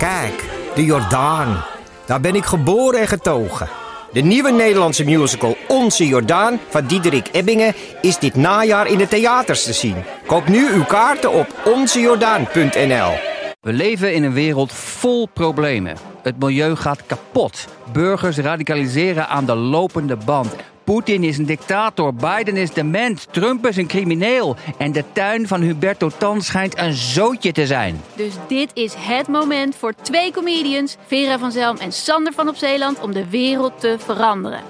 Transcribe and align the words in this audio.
Kijk, 0.00 0.44
de 0.74 0.84
Jordaan. 0.84 1.64
Daar 2.06 2.20
ben 2.20 2.34
ik 2.34 2.44
geboren 2.44 3.00
en 3.00 3.08
getogen. 3.08 3.68
De 4.12 4.20
nieuwe 4.20 4.50
Nederlandse 4.50 5.04
musical 5.04 5.56
Onze 5.68 6.06
Jordaan 6.06 6.60
van 6.68 6.86
Diederik 6.86 7.28
Ebbingen 7.32 7.74
is 8.00 8.18
dit 8.18 8.34
najaar 8.34 8.86
in 8.86 8.98
de 8.98 9.08
theaters 9.08 9.64
te 9.64 9.72
zien. 9.72 9.96
Koop 10.26 10.48
nu 10.48 10.72
uw 10.72 10.84
kaarten 10.84 11.32
op 11.32 11.46
onzejordaan.nl. 11.64 13.12
We 13.60 13.72
leven 13.72 14.14
in 14.14 14.22
een 14.22 14.32
wereld 14.32 14.72
vol 14.72 15.28
problemen. 15.34 15.96
Het 16.22 16.38
milieu 16.38 16.76
gaat 16.76 17.06
kapot. 17.06 17.66
Burgers 17.92 18.36
radicaliseren 18.36 19.28
aan 19.28 19.44
de 19.44 19.54
lopende 19.54 20.16
band. 20.16 20.54
Poetin 20.90 21.24
is 21.24 21.38
een 21.38 21.46
dictator, 21.46 22.14
Biden 22.14 22.56
is 22.56 22.72
dement, 22.72 23.26
Trump 23.30 23.66
is 23.66 23.76
een 23.76 23.86
crimineel. 23.86 24.56
En 24.78 24.92
de 24.92 25.04
tuin 25.12 25.48
van 25.48 25.60
Huberto 25.60 26.10
Tan 26.18 26.42
schijnt 26.42 26.78
een 26.78 26.92
zootje 26.92 27.52
te 27.52 27.66
zijn. 27.66 28.02
Dus 28.14 28.34
dit 28.48 28.70
is 28.74 28.94
het 28.96 29.28
moment 29.28 29.76
voor 29.76 29.94
twee 30.02 30.32
comedians, 30.32 30.96
Vera 31.06 31.38
van 31.38 31.52
Zelm 31.52 31.76
en 31.76 31.92
Sander 31.92 32.32
van 32.32 32.48
op 32.48 32.56
Zeeland, 32.56 33.00
om 33.00 33.12
de 33.12 33.28
wereld 33.28 33.80
te 33.80 33.96
veranderen. 33.98 34.60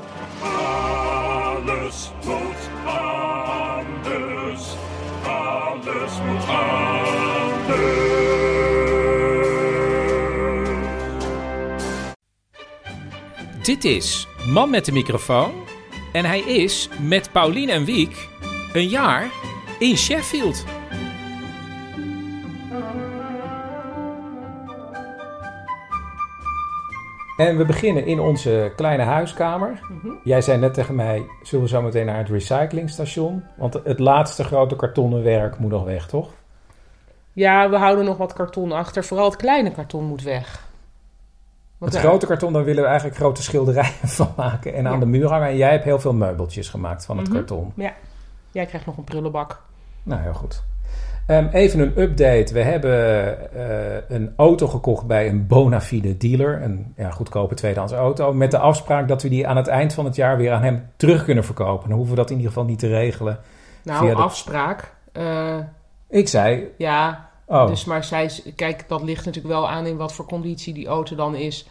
Alles 0.43 2.11
moet 2.25 2.69
anders. 2.85 4.65
Alles 5.27 6.13
moet 6.27 6.49
anders. 6.49 6.81
Dit 13.63 13.85
is 13.85 14.27
Man 14.47 14.71
met 14.71 14.85
de 14.85 14.93
microfoon. 14.93 15.70
En 16.13 16.25
hij 16.25 16.41
is 16.41 16.89
met 17.01 17.33
Paulien 17.33 17.69
en 17.69 17.85
Wiek 17.85 18.29
een 18.73 18.89
jaar 18.89 19.31
in 19.79 19.97
Sheffield. 19.97 20.65
En 27.37 27.57
we 27.57 27.65
beginnen 27.65 28.07
in 28.07 28.21
onze 28.21 28.73
kleine 28.77 29.03
huiskamer. 29.03 29.81
Jij 30.25 30.41
zei 30.41 30.59
net 30.59 30.75
tegen 30.75 30.95
mij, 30.95 31.27
zullen 31.43 31.65
we 31.65 31.71
zo 31.71 31.83
meteen 31.83 32.07
naar 32.07 32.19
het 32.19 32.29
recyclingstation? 32.29 33.45
Want 33.57 33.75
het 33.85 33.99
laatste 33.99 34.45
grote 34.45 34.77
kartonnen 34.77 35.23
werk 35.23 35.59
moet 35.59 35.71
nog 35.71 35.85
weg, 35.85 36.07
toch? 36.07 36.31
Ja, 37.33 37.71
we 37.71 37.77
houden 37.77 38.05
nog 38.05 38.17
wat 38.17 38.33
karton 38.33 38.73
achter. 38.73 39.05
Vooral 39.05 39.27
het 39.27 39.37
kleine 39.37 39.73
karton 39.73 40.05
moet 40.05 40.23
weg. 40.23 40.70
Want 41.81 41.93
het 41.93 42.03
ja, 42.03 42.09
grote 42.09 42.27
karton, 42.27 42.53
daar 42.53 42.65
willen 42.65 42.83
we 42.83 42.89
eigenlijk 42.89 43.19
grote 43.19 43.43
schilderijen 43.43 44.09
van 44.19 44.33
maken 44.37 44.75
en 44.75 44.87
aan 44.87 44.93
Ja. 44.93 44.99
de 44.99 45.07
muur 45.07 45.29
hangen. 45.29 45.49
En 45.49 45.57
jij 45.57 45.71
hebt 45.71 45.85
heel 45.85 45.99
veel 46.01 46.13
meubeltjes 46.15 46.69
gemaakt 46.69 47.05
van 47.05 47.17
het 47.19 47.27
Mhm. 47.29 47.37
karton. 47.37 47.73
Ja, 47.75 47.93
jij 48.51 48.67
krijgt 48.67 48.87
nog 48.87 48.97
een 48.97 49.05
prullenbak. 49.05 49.61
Nou, 50.03 50.23
heel 50.23 50.33
goed. 50.35 50.63
Ehm, 51.27 51.47
even 51.53 51.81
een 51.81 52.01
update. 52.01 52.53
We 52.55 52.63
hebben 52.63 52.93
eh, 53.55 54.17
een 54.17 54.33
auto 54.37 54.67
gekocht 54.67 55.07
bij 55.07 55.29
een 55.29 55.47
bona 55.47 55.81
fide 55.81 56.17
dealer. 56.17 56.63
Een 56.63 56.93
ja, 56.97 57.11
goedkope 57.11 57.55
tweedehands 57.55 57.93
auto. 57.93 58.33
Met 58.33 58.51
de 58.51 58.59
afspraak 58.59 59.09
dat 59.09 59.23
we 59.23 59.29
die 59.29 59.47
aan 59.47 59.57
het 59.57 59.67
eind 59.67 59.93
van 59.95 60.05
het 60.05 60.17
jaar 60.17 60.37
weer 60.37 60.53
aan 60.53 60.63
hem 60.63 60.87
terug 60.97 61.25
kunnen 61.25 61.45
verkopen. 61.45 61.89
Dan 61.89 61.97
hoeven 61.97 62.15
we 62.15 62.21
dat 62.21 62.31
in 62.31 62.37
ieder 62.37 62.53
geval 62.53 62.67
niet 62.69 62.79
te 62.79 62.89
regelen. 62.89 63.39
Nou, 63.85 64.07
de- 64.09 64.15
afspraak. 64.15 64.95
Eh, 65.13 65.57
Ik 66.09 66.29
zei, 66.29 66.69
ja, 66.79 67.30
oh, 67.51 67.67
dus 67.67 67.85
maar 67.85 68.05
zij... 68.05 68.31
Kijk, 68.57 68.89
dat 68.89 69.03
ligt 69.03 69.25
natuurlijk 69.25 69.55
wel 69.55 69.69
aan 69.69 69.87
in 69.87 69.97
wat 69.97 70.13
voor 70.13 70.27
conditie 70.27 70.75
die 70.75 70.87
auto 70.87 71.17
dan 71.17 71.35
is. 71.35 71.69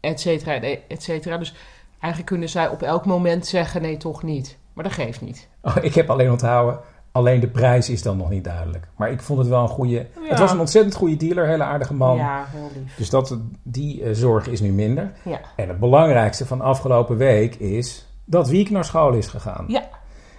Et 0.00 0.20
cetera, 0.20 0.60
et 0.88 1.02
cetera. 1.02 1.38
Dus 1.38 1.54
eigenlijk 1.90 2.26
kunnen 2.26 2.48
zij 2.48 2.68
op 2.68 2.82
elk 2.82 3.04
moment 3.04 3.46
zeggen... 3.46 3.82
Nee, 3.82 3.96
toch 3.96 4.22
niet. 4.22 4.58
Maar 4.72 4.84
dat 4.84 4.92
geeft 4.92 5.20
niet. 5.20 5.48
oh, 5.62 5.76
ik 5.80 5.94
heb 5.94 6.10
alleen 6.10 6.30
onthouden, 6.30 6.80
alleen 7.12 7.40
de 7.40 7.48
prijs 7.48 7.90
is 7.90 8.02
dan 8.02 8.16
nog 8.16 8.30
niet 8.30 8.44
duidelijk. 8.44 8.88
Maar 8.96 9.10
ik 9.10 9.22
vond 9.22 9.38
het 9.38 9.48
wel 9.48 9.62
een 9.62 9.68
goede... 9.68 9.94
Ja. 9.94 10.28
Het 10.28 10.38
was 10.38 10.52
een 10.52 10.60
ontzettend 10.60 10.94
goede 10.94 11.16
dealer, 11.16 11.46
hele 11.46 11.64
aardige 11.64 11.94
man. 11.94 12.16
Ja, 12.16 12.46
heel 12.48 12.70
lief. 12.74 12.96
Dus 12.96 13.10
dat, 13.10 13.38
die 13.62 14.02
eh, 14.02 14.10
zorg 14.12 14.46
is 14.46 14.60
nu 14.60 14.72
minder. 14.72 15.12
Ja. 15.24 15.40
En 15.56 15.68
het 15.68 15.78
belangrijkste 15.78 16.46
van 16.46 16.60
afgelopen 16.60 17.16
week 17.16 17.54
is 17.54 18.06
dat 18.24 18.48
Wiek 18.48 18.70
naar 18.70 18.84
school 18.84 19.12
is 19.12 19.26
gegaan. 19.26 19.64
Ja. 19.68 19.88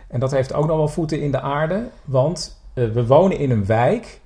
En 0.07 0.19
dat 0.19 0.31
heeft 0.31 0.53
ook 0.53 0.67
nog 0.67 0.77
wel 0.77 0.87
voeten 0.87 1.21
in 1.21 1.31
de 1.31 1.41
aarde, 1.41 1.89
want 2.05 2.61
eh, 2.73 2.85
we 2.85 3.05
wonen 3.05 3.37
in 3.37 3.51
een 3.51 3.65
wijk 3.65 4.19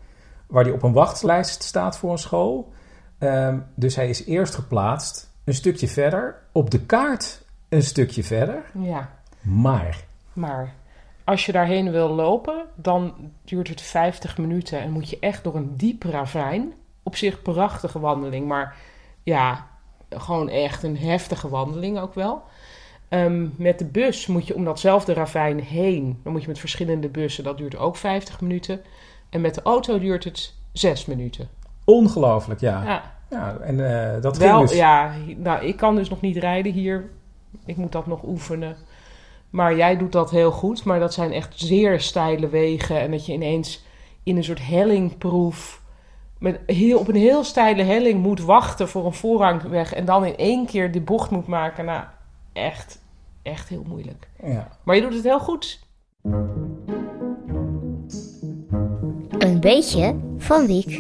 waar 0.51 0.63
hij 0.63 0.73
op 0.73 0.83
een 0.83 0.93
wachtlijst 0.93 1.63
staat 1.63 1.97
voor 1.97 2.11
een 2.11 2.17
school. 2.17 2.73
Ehm, 3.17 3.59
dus 3.75 3.95
hij 3.95 4.09
is 4.09 4.25
eerst 4.25 4.55
geplaatst 4.55 5.31
een 5.43 5.53
stukje 5.53 5.87
verder, 5.87 6.35
op 6.51 6.71
de 6.71 6.79
kaart 6.79 7.43
een 7.69 7.83
stukje 7.83 8.23
verder. 8.23 8.63
Ja. 8.73 9.09
Maar 9.41 10.03
Maar 10.33 10.73
als 11.23 11.45
je 11.45 11.51
daarheen 11.51 11.91
wil 11.91 12.09
lopen, 12.09 12.65
dan 12.75 13.13
duurt 13.43 13.67
het 13.67 13.81
50 13.81 14.37
minuten 14.37 14.81
en 14.81 14.91
moet 14.91 15.09
je 15.09 15.17
echt 15.19 15.43
door 15.43 15.55
een 15.55 15.77
diep 15.77 16.03
ravijn. 16.03 16.73
Op 17.03 17.15
zich 17.15 17.41
prachtige 17.41 17.99
wandeling, 17.99 18.47
maar 18.47 18.75
ja, 19.23 19.67
gewoon 20.09 20.49
echt 20.49 20.83
een 20.83 20.97
heftige 20.97 21.49
wandeling 21.49 21.99
ook 21.99 22.13
wel. 22.13 22.43
Ehm, 23.09 23.47
met 23.55 23.79
de 23.79 23.85
bus 23.85 24.27
moet 24.27 24.47
je 24.47 24.55
om 24.55 24.63
datzelfde 24.63 25.13
ravijn 25.13 25.59
heen. 25.59 26.19
Dan 26.23 26.31
moet 26.31 26.41
je 26.41 26.47
met 26.47 26.59
verschillende 26.59 27.09
bussen, 27.09 27.43
dat 27.43 27.57
duurt 27.57 27.77
ook 27.77 27.95
50 27.95 28.41
minuten. 28.41 28.81
En 29.31 29.41
met 29.41 29.55
de 29.55 29.61
auto 29.61 29.99
duurt 29.99 30.23
het 30.23 30.53
6 30.71 31.05
minuten. 31.05 31.49
ongelooflijk, 31.85 32.59
ja. 32.59 32.83
Ja, 32.83 33.11
ja 33.29 33.57
en 33.57 34.05
eh, 34.13 34.21
dat 34.21 34.37
wel, 34.37 34.59
dus... 34.61 34.73
ja, 34.73 35.13
nou, 35.37 35.65
ik 35.65 35.75
kan 35.75 35.95
dus 35.95 36.09
nog 36.09 36.21
niet 36.21 36.37
rijden 36.37 36.71
hier. 36.71 37.09
Ik 37.65 37.77
moet 37.77 37.91
dat 37.91 38.07
nog 38.07 38.23
oefenen. 38.23 38.75
Maar 39.49 39.75
jij 39.75 39.97
doet 39.97 40.11
dat 40.11 40.31
heel 40.31 40.51
goed. 40.51 40.83
Maar 40.83 40.99
dat 40.99 41.13
zijn 41.13 41.31
echt 41.31 41.59
zeer 41.59 41.99
steile 41.99 42.49
wegen. 42.49 42.99
En 42.99 43.11
dat 43.11 43.25
je 43.25 43.33
ineens 43.33 43.83
in 44.23 44.37
een 44.37 44.43
soort 44.43 44.67
hellingproef... 44.67 45.79
Met 46.37 46.59
heel, 46.65 46.99
op 46.99 47.07
een 47.07 47.15
heel 47.15 47.43
steile 47.43 47.83
helling 47.83 48.21
moet 48.21 48.41
wachten 48.41 48.89
voor 48.89 49.05
een 49.05 49.13
voorrangweg. 49.13 49.93
En 49.93 50.05
dan 50.05 50.25
in 50.25 50.37
één 50.37 50.65
keer 50.65 50.91
die 50.91 51.01
bocht 51.01 51.29
moet 51.29 51.47
maken. 51.47 51.85
Nou, 51.85 52.03
echt, 52.53 53.01
echt 53.41 53.69
heel 53.69 53.83
moeilijk. 53.87 54.29
Ja. 54.43 54.67
Maar 54.83 54.95
je 54.95 55.01
doet 55.01 55.13
het 55.13 55.23
heel 55.23 55.39
goed. 55.39 55.79
Een 59.41 59.59
beetje 59.59 60.15
van 60.37 60.67
Wiek. 60.67 60.99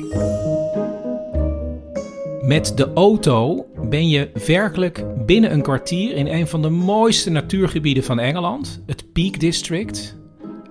Met 2.41 2.73
de 2.75 2.91
auto 2.93 3.65
ben 3.89 4.09
je 4.09 4.31
werkelijk 4.45 5.25
binnen 5.25 5.51
een 5.51 5.61
kwartier 5.61 6.15
in 6.15 6.27
een 6.27 6.47
van 6.47 6.61
de 6.61 6.69
mooiste 6.69 7.29
natuurgebieden 7.29 8.03
van 8.03 8.19
Engeland, 8.19 8.81
het 8.85 9.13
Peak 9.13 9.39
District, 9.39 10.17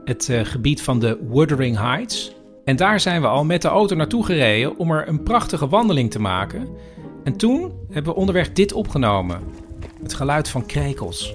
het 0.05 0.29
eh, 0.29 0.45
gebied 0.45 0.83
van 0.83 0.99
de 0.99 1.19
Wuthering 1.29 1.79
Heights. 1.79 2.35
En 2.65 2.77
daar 2.77 3.01
zijn 3.01 3.21
we 3.21 3.27
al 3.27 3.45
met 3.45 3.63
de 3.63 3.69
auto 3.69 3.97
naartoe 3.97 4.25
gereden 4.25 4.79
om 4.79 4.91
er 4.91 5.09
een 5.09 5.23
prachtige 5.23 5.69
wandeling 5.69 6.11
te 6.11 6.21
maken. 6.21 6.69
En 7.25 7.37
toen 7.37 7.73
hebben 7.91 8.13
we 8.13 8.19
onderweg 8.19 8.53
dit 8.53 8.73
opgenomen: 8.73 9.41
het 10.03 10.15
geluid 10.15 10.49
van 10.49 10.67
krekels. 10.67 11.35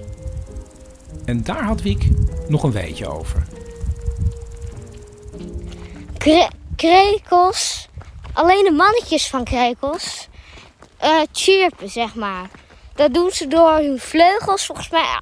En 1.24 1.42
daar 1.42 1.64
had 1.64 1.82
Wiek 1.82 2.08
nog 2.48 2.62
een 2.62 2.72
weetje 2.72 3.06
over. 3.06 3.55
Kre- 6.26 6.48
krekels, 6.76 7.88
alleen 8.32 8.64
de 8.64 8.70
mannetjes 8.70 9.28
van 9.28 9.44
krekels, 9.44 10.28
eh 10.98 11.20
chirpen 11.32 11.88
zeg 11.88 12.14
maar. 12.14 12.48
Dat 12.94 13.14
doen 13.14 13.30
ze 13.30 13.46
door 13.46 13.72
hun 13.72 13.98
vleugels 13.98 14.66
volgens 14.66 14.88
mij 14.90 15.20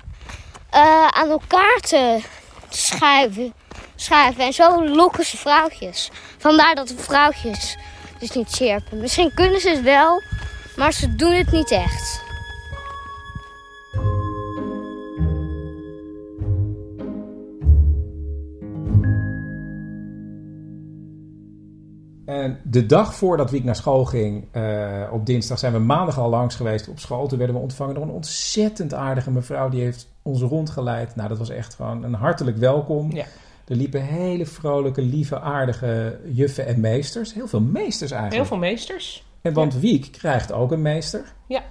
eh, 0.71 1.07
aan 1.09 1.31
elkaar 1.31 1.81
te 1.81 2.21
schuiven, 2.69 3.55
schuiven. 3.95 4.45
En 4.45 4.53
zo 4.53 4.85
lokken 4.89 5.25
ze 5.25 5.37
vrouwtjes. 5.37 6.11
Vandaar 6.39 6.75
dat 6.75 6.89
de 6.89 6.97
vrouwtjes 6.99 7.77
dus 8.19 8.31
niet 8.31 8.51
chirpen. 8.51 9.01
Misschien 9.01 9.35
kunnen 9.35 9.61
ze 9.61 9.69
het 9.69 9.83
wel, 9.83 10.23
maar 10.77 10.93
ze 10.93 11.15
doen 11.15 11.33
het 11.33 11.53
niet 11.53 11.71
echt. 11.71 12.24
De 22.63 22.87
dag 22.87 23.15
voordat 23.15 23.51
Wiek 23.51 23.65
naar 23.65 23.77
school 23.77 24.05
ging, 24.05 24.45
eh, 24.51 25.03
op 25.13 25.27
dinsdag, 25.27 25.59
zijn 25.59 25.73
we 25.73 25.79
maandag 25.79 26.19
al 26.19 26.29
langs 26.29 26.55
geweest 26.55 26.89
op 26.89 26.99
school. 26.99 27.27
Toen 27.29 27.39
werden 27.39 27.57
we 27.57 27.63
ontvangen 27.63 27.95
door 27.95 28.03
een 28.05 28.11
ontzettend 28.11 28.95
aardige 28.95 29.31
mevrouw. 29.31 29.69
Die 29.69 29.83
heeft 29.83 30.09
ons 30.23 30.43
rondgeleid. 30.43 31.17
Nou, 31.17 31.29
dat 31.29 31.39
was 31.39 31.51
echt 31.51 31.75
gewoon 31.75 32.03
een 32.05 32.15
hartelijk 32.15 32.57
welkom. 32.57 33.13
Ja. 33.13 33.25
Er 33.67 33.77
liepen 33.77 34.03
hele 34.03 34.47
vrolijke, 34.47 35.03
lieve, 35.03 35.41
aardige 35.41 36.19
juffen 36.25 36.67
en 36.67 36.81
meesters. 36.81 37.35
Heel 37.35 37.49
veel 37.49 37.61
meesters 37.61 38.11
eigenlijk. 38.11 38.49
Heel 38.49 38.59
veel 38.59 38.69
meesters. 38.69 39.27
En 39.43 39.53
want 39.53 39.75
Wiek 39.81 40.13
krijgt 40.13 40.53
ook 40.53 40.73
een 40.73 40.83
meester. 40.83 41.33
Ja. 41.47 41.63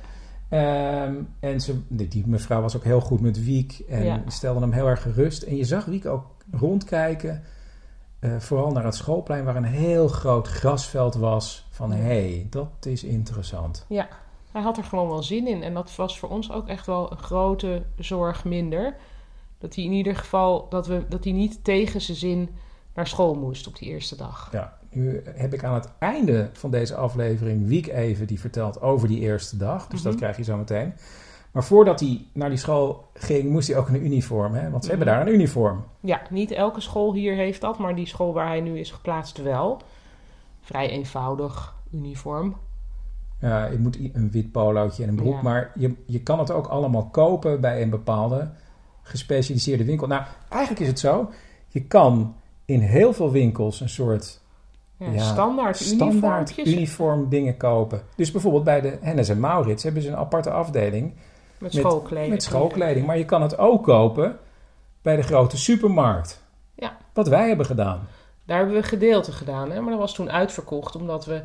Ehm, 0.49 1.13
en 1.39 1.61
ze, 1.61 1.79
die, 1.87 2.07
die 2.07 2.23
mevrouw 2.27 2.61
was 2.61 2.75
ook 2.75 2.83
heel 2.83 3.01
goed 3.01 3.21
met 3.21 3.43
Wiek 3.43 3.79
en 3.89 4.03
Ja. 4.05 4.21
stelde 4.27 4.59
hem 4.59 4.71
heel 4.71 4.87
erg 4.87 5.01
gerust. 5.01 5.43
En 5.43 5.55
je 5.55 5.63
zag 5.63 5.85
Wiek 5.85 6.05
ook 6.05 6.25
rondkijken, 6.51 7.43
eh, 8.23 8.39
vooral 8.39 8.71
naar 8.71 8.83
het 8.85 8.95
schoolplein 8.95 9.43
waar 9.43 9.55
een 9.55 9.63
heel 9.63 10.07
groot 10.07 10.47
grasveld 10.47 11.15
was. 11.15 11.67
Van 11.69 11.91
hé, 11.91 12.01
hey, 12.03 12.47
dat 12.49 12.85
is 12.85 13.03
interessant. 13.03 13.85
Ja, 13.87 14.07
hij 14.51 14.61
had 14.61 14.77
er 14.77 14.83
gewoon 14.83 15.07
wel 15.09 15.23
zin 15.23 15.47
in. 15.47 15.63
En 15.63 15.73
dat 15.73 15.95
was 15.95 16.19
voor 16.19 16.29
ons 16.29 16.51
ook 16.51 16.67
echt 16.67 16.85
wel 16.85 17.11
een 17.11 17.17
grote 17.17 17.83
zorg 17.97 18.45
minder. 18.45 18.95
Dat 19.57 19.75
hij 19.75 19.83
in 19.83 19.91
ieder 19.91 20.15
geval, 20.15 20.69
dat, 20.69 20.87
we, 20.87 21.05
dat 21.09 21.23
hij 21.23 21.33
niet 21.33 21.63
tegen 21.63 22.01
zijn 22.01 22.17
zin 22.17 22.49
naar 22.93 23.07
school 23.07 23.35
moest 23.35 23.67
op 23.67 23.77
die 23.77 23.89
eerste 23.89 24.15
dag. 24.15 24.49
Ja, 24.51 24.77
Nu 24.89 25.21
heb 25.35 25.53
ik 25.53 25.63
aan 25.63 25.73
het 25.73 25.89
einde 25.99 26.49
van 26.53 26.71
deze 26.71 26.95
aflevering 26.95 27.67
Wiek 27.67 27.87
even 27.87 28.27
die 28.27 28.39
vertelt 28.39 28.81
over 28.81 29.07
die 29.07 29.19
eerste 29.19 29.57
dag. 29.57 29.87
Dus 29.87 30.01
dat 30.01 30.11
Mhm. 30.11 30.21
krijg 30.21 30.37
je 30.37 30.43
zo 30.43 30.57
meteen. 30.57 30.93
Maar 31.53 31.63
voordat 31.63 31.99
hij 31.99 32.25
naar 32.33 32.49
die 32.49 32.57
school 32.57 33.07
ging, 33.13 33.49
moest 33.49 33.67
hij 33.67 33.77
ook 33.77 33.87
een 33.87 34.05
uniform. 34.05 34.53
Hè? 34.53 34.69
Want 34.69 34.83
ze 34.83 34.89
hebben 34.89 35.07
Mhm. 35.07 35.17
daar 35.17 35.27
een 35.27 35.33
uniform. 35.33 35.83
Ja, 35.99 36.21
niet 36.29 36.51
elke 36.51 36.81
school 36.81 37.13
hier 37.13 37.33
heeft 37.35 37.61
dat, 37.61 37.77
maar 37.77 37.95
die 37.95 38.07
school 38.07 38.33
waar 38.33 38.47
hij 38.47 38.61
nu 38.61 38.79
is 38.79 38.91
geplaatst 38.91 39.41
wel. 39.41 39.81
Vrij 40.61 40.89
eenvoudig 40.89 41.75
uniform. 41.91 42.55
Ja, 43.39 43.65
je 43.65 43.77
moet 43.79 43.97
een 44.13 44.31
wit 44.31 44.51
polootje 44.51 45.03
en 45.03 45.09
een 45.09 45.15
broek. 45.15 45.33
Ja. 45.35 45.41
Maar 45.41 45.71
je, 45.75 45.93
je 46.05 46.19
kan 46.21 46.39
het 46.39 46.51
ook 46.51 46.67
allemaal 46.67 47.05
kopen 47.05 47.61
bij 47.61 47.81
een 47.81 47.89
bepaalde 47.89 48.49
gespecialiseerde 49.01 49.85
winkel. 49.85 50.07
Nou, 50.07 50.23
eigenlijk 50.49 50.81
is 50.81 50.87
het 50.87 50.99
zo. 50.99 51.29
Je 51.67 51.81
kan 51.83 52.35
in 52.65 52.79
heel 52.79 53.13
veel 53.13 53.31
winkels 53.31 53.81
een 53.81 53.89
soort 53.89 54.41
Ja, 54.97 55.11
Ja, 55.11 55.23
standaard, 55.23 55.77
standaard 55.77 56.57
uniform 56.57 57.29
dingen 57.29 57.57
kopen. 57.57 58.01
Dus 58.15 58.31
bijvoorbeeld 58.31 58.63
bij 58.63 58.81
de 58.81 58.97
Hennes 59.01 59.29
en 59.29 59.39
Maurits 59.39 59.83
hebben 59.83 60.01
ze 60.01 60.07
een 60.09 60.15
aparte 60.15 60.51
afdeling 60.51 61.13
met 61.63 61.73
schoolkleding. 61.73 62.29
met 62.29 62.43
schoolkleding. 62.43 63.05
Maar 63.05 63.17
je 63.17 63.25
kan 63.25 63.41
het 63.41 63.57
ook 63.57 63.83
kopen 63.83 64.39
bij 65.01 65.15
de 65.15 65.21
grote 65.21 65.57
supermarkt. 65.57 66.43
Ja. 66.75 66.97
Wat 67.13 67.27
wij 67.27 67.47
hebben 67.47 67.65
gedaan. 67.65 68.07
Daar 68.45 68.57
hebben 68.57 68.75
we 68.75 68.83
gedeelte 68.83 69.31
gedaan, 69.31 69.71
hè? 69.71 69.81
maar 69.81 69.91
dat 69.91 69.99
was 69.99 70.13
toen 70.13 70.31
uitverkocht 70.31 70.95
omdat 70.95 71.25
we 71.25 71.43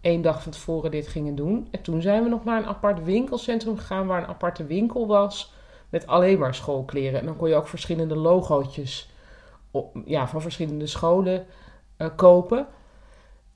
één 0.00 0.22
dag 0.22 0.42
van 0.42 0.52
tevoren 0.52 0.90
dit 0.90 1.08
gingen 1.08 1.34
doen. 1.34 1.68
En 1.70 1.82
toen 1.82 2.02
zijn 2.02 2.22
we 2.22 2.28
nog 2.28 2.44
naar 2.44 2.58
een 2.58 2.68
apart 2.68 3.04
winkelcentrum 3.04 3.78
gegaan 3.78 4.06
waar 4.06 4.22
een 4.22 4.28
aparte 4.28 4.64
winkel 4.64 5.06
was 5.06 5.52
met 5.88 6.06
alleen 6.06 6.38
maar 6.38 6.54
schoolkleren. 6.54 7.20
En 7.20 7.26
dan 7.26 7.36
kon 7.36 7.48
je 7.48 7.54
ook 7.54 7.68
verschillende 7.68 8.16
logootjes 8.16 9.10
op, 9.70 9.96
ja, 10.04 10.28
van 10.28 10.42
verschillende 10.42 10.86
scholen 10.86 11.46
eh, 11.96 12.08
kopen. 12.16 12.66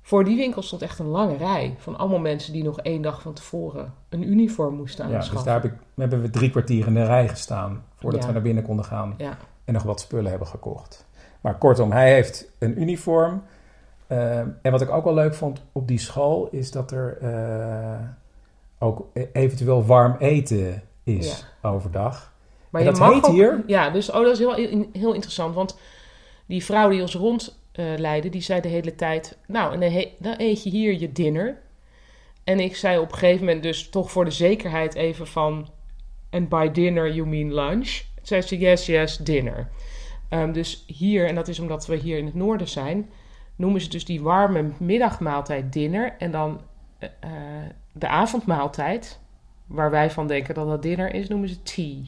Voor 0.06 0.24
die 0.24 0.36
winkel 0.36 0.62
stond 0.62 0.82
echt 0.82 0.98
een 0.98 1.06
lange 1.06 1.36
rij 1.36 1.74
van 1.78 1.96
allemaal 1.96 2.18
mensen 2.18 2.52
die 2.52 2.62
nog 2.64 2.80
één 2.80 3.02
dag 3.02 3.22
van 3.22 3.32
tevoren 3.32 3.94
een 4.08 4.28
uniform 4.30 4.74
moesten 4.74 5.04
Ja, 5.04 5.10
dus 5.10 5.18
aanschaffen. 5.18 5.44
daar 5.52 5.62
heb 5.62 5.72
ik, 5.72 5.78
hebben 5.94 6.22
we 6.22 6.30
drie 6.30 6.50
kwartier 6.50 6.86
in 6.86 6.94
de 6.94 7.04
rij 7.04 7.28
gestaan 7.28 7.84
voordat 7.94 8.20
Ja. 8.20 8.26
we 8.26 8.32
naar 8.32 8.42
binnen 8.42 8.64
konden 8.64 8.84
gaan. 8.84 9.14
Ja. 9.18 9.36
En 9.64 9.72
nog 9.74 9.82
wat 9.82 10.00
spullen 10.00 10.30
hebben 10.30 10.48
gekocht. 10.48 11.06
Maar 11.40 11.58
kortom, 11.58 11.92
hij 11.92 12.12
heeft 12.12 12.50
een 12.58 12.80
uniform. 12.80 13.42
Eh, 14.06 14.38
en 14.38 14.70
wat 14.70 14.80
ik 14.80 14.90
ook 14.90 15.04
wel 15.04 15.14
leuk 15.14 15.34
vond 15.34 15.62
op 15.72 15.88
die 15.88 15.98
school 15.98 16.48
is 16.50 16.70
dat 16.70 16.90
er 16.90 17.18
eh, 17.20 17.98
ook 18.78 19.06
e- 19.12 19.26
eventueel 19.32 19.84
warm 19.84 20.16
eten 20.18 20.82
is 21.04 21.46
overdag. 21.62 22.32
Maar 22.70 22.80
En 22.80 22.86
je 22.86 22.92
dat 22.92 23.00
mag 23.02 23.14
heet 23.14 23.24
ook- 23.24 23.32
hier? 23.32 23.62
Ja, 23.66 23.90
dus 23.90 24.10
oh, 24.10 24.22
dat 24.22 24.32
is 24.32 24.38
heel, 24.38 24.54
heel 24.92 25.12
interessant. 25.12 25.54
Want 25.54 25.78
die 26.46 26.64
vrouw 26.64 26.88
die 26.88 27.00
ons 27.00 27.14
rondleidde, 27.74 28.28
die 28.28 28.40
zei 28.40 28.60
de 28.60 28.68
hele 28.68 28.94
tijd... 28.94 29.38
Nou, 29.46 29.80
en 29.80 30.10
dan, 30.18 30.34
eet 30.38 30.62
je 30.62 30.70
hier 30.70 30.98
je 30.98 31.12
dinner. 31.12 31.62
En 32.44 32.60
ik 32.60 32.76
zei 32.76 32.98
op 32.98 33.12
een 33.12 33.18
gegeven 33.18 33.44
moment 33.44 33.62
dus 33.62 33.88
toch 33.88 34.10
voor 34.10 34.24
de 34.24 34.30
zekerheid 34.30 34.94
even 34.94 35.26
van... 35.26 35.68
And 36.30 36.48
by 36.48 36.70
dinner 36.70 37.14
you 37.14 37.28
mean 37.28 37.54
lunch? 37.54 38.02
Zei 38.22 38.42
ze, 38.42 38.58
yes, 38.58 38.86
yes, 38.86 39.16
dinner. 39.16 39.68
Ehm, 40.28 40.52
dus 40.52 40.84
hier, 40.86 41.26
en 41.26 41.34
dat 41.34 41.48
is 41.48 41.58
omdat 41.58 41.86
we 41.86 41.96
hier 41.96 42.18
in 42.18 42.24
het 42.24 42.34
noorden 42.34 42.68
zijn... 42.68 43.10
noemen 43.56 43.80
ze 43.80 43.88
dus 43.88 44.04
die 44.04 44.22
warme 44.22 44.70
middagmaaltijd 44.78 45.72
dinner. 45.72 46.14
En 46.18 46.30
dan 46.30 46.60
eh, 46.98 47.08
eh, 47.20 47.70
de 47.92 48.08
avondmaaltijd, 48.08 49.20
waar 49.66 49.90
wij 49.90 50.10
van 50.10 50.26
denken 50.26 50.54
dat 50.54 50.66
dat 50.66 50.82
dinner 50.82 51.14
is, 51.14 51.28
noemen 51.28 51.48
ze 51.48 51.62
tea. 51.62 52.02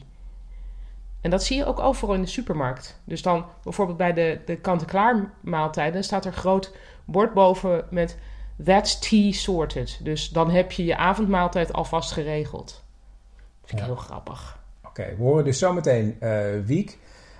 En 1.21 1.29
dat 1.29 1.43
zie 1.43 1.57
je 1.57 1.65
ook 1.65 1.79
overal 1.79 2.15
in 2.15 2.21
de 2.21 2.27
supermarkt. 2.27 2.99
Dus 3.03 3.21
dan 3.21 3.45
bijvoorbeeld 3.63 3.97
bij 3.97 4.13
de, 4.13 4.39
de 4.45 4.55
kant-en-klaar 4.55 5.31
maaltijden 5.41 6.03
staat 6.03 6.25
er 6.25 6.33
groot 6.33 6.75
bord 7.05 7.33
boven 7.33 7.85
met 7.89 8.17
That's 8.63 8.99
tea 8.99 9.31
sorted. 9.31 9.99
Dus 10.03 10.29
dan 10.29 10.49
heb 10.51 10.71
je 10.71 10.85
je 10.85 10.97
avondmaaltijd 10.97 11.73
alvast 11.73 12.11
geregeld. 12.11 12.83
Vind 13.63 13.71
ik 13.71 13.87
Ja. 13.87 13.93
heel 13.93 14.03
grappig. 14.03 14.57
Oké, 14.85 15.05
we 15.17 15.23
horen 15.23 15.43
dus 15.43 15.59
zometeen 15.59 16.15
eh 16.19 16.41
Wiek. 16.65 16.97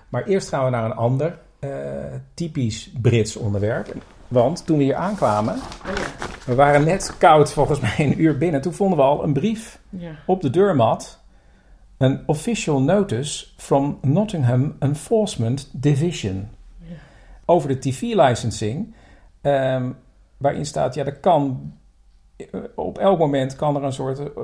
Maar 0.09 0.23
eerst 0.25 0.49
gaan 0.49 0.63
we 0.63 0.69
naar 0.69 0.85
een 0.85 0.93
ander 0.95 1.39
eh, 1.59 1.69
typisch 2.33 2.91
Brits 3.01 3.35
onderwerp. 3.35 3.93
Want 4.27 4.65
toen 4.65 4.77
we 4.77 4.83
hier 4.83 4.95
aankwamen, 4.95 5.59
we 6.45 6.55
waren 6.55 6.83
net 6.83 7.15
koud 7.17 7.51
volgens 7.53 7.79
mij 7.79 7.93
een 7.97 8.21
uur 8.21 8.37
binnen. 8.37 8.61
Toen 8.61 8.73
vonden 8.73 8.97
we 8.97 9.03
al 9.03 9.23
een 9.23 9.33
brief 9.33 9.79
Ja. 9.89 10.11
op 10.25 10.41
de 10.41 10.49
deurmat. 10.49 11.19
Een 11.97 12.23
official 12.25 12.81
notice 12.81 13.45
from 13.57 13.97
Nottingham 14.01 14.75
Enforcement 14.79 15.69
Division. 15.73 16.49
Ja. 16.77 16.95
Over 17.45 17.69
de 17.69 17.77
TV-licensing. 17.79 18.93
ehm, 19.41 19.91
waarin 20.37 20.65
staat, 20.65 20.93
ja, 20.93 21.05
er 21.05 21.19
kan... 21.19 21.73
eh, 22.35 22.45
Op 22.75 22.97
elk 22.97 23.19
moment 23.19 23.55
kan 23.55 23.75
er 23.75 23.83
een 23.83 23.93
soort 23.93 24.19
eh, 24.19 24.43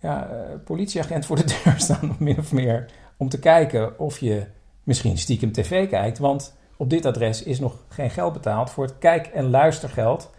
ja, 0.00 0.28
eh, 0.30 0.54
politieagent 0.64 1.26
voor 1.26 1.36
de 1.36 1.44
deur 1.64 1.74
staan, 1.76 2.16
min 2.18 2.38
of 2.38 2.52
meer. 2.52 2.90
Om 3.16 3.28
te 3.28 3.38
kijken 3.38 3.98
of 3.98 4.18
je 4.18 4.46
misschien 4.84 5.18
stiekem 5.18 5.52
tv 5.52 5.88
kijkt. 5.88 6.18
Want 6.18 6.56
op 6.76 6.90
dit 6.90 7.06
adres 7.06 7.42
is 7.42 7.60
nog 7.60 7.76
geen 7.88 8.10
geld 8.10 8.32
betaald 8.32 8.70
voor 8.70 8.84
het 8.84 8.98
kijk- 8.98 9.26
en 9.26 9.50
luistergeld. 9.50 10.30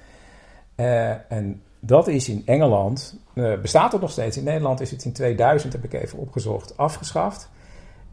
En 0.76 1.62
dat 1.80 2.08
is 2.08 2.30
in 2.30 2.42
Engeland, 2.46 3.20
eh, 3.34 3.60
bestaat 3.62 3.92
het 3.92 4.02
nog 4.02 4.12
steeds. 4.12 4.38
In 4.38 4.44
Nederland 4.44 4.80
is 4.80 4.92
het 4.92 5.06
in 5.06 5.14
2000, 5.14 5.74
heb 5.74 5.84
ik 5.84 5.94
even 5.94 6.20
opgezocht, 6.20 6.78
afgeschaft. 6.78 7.50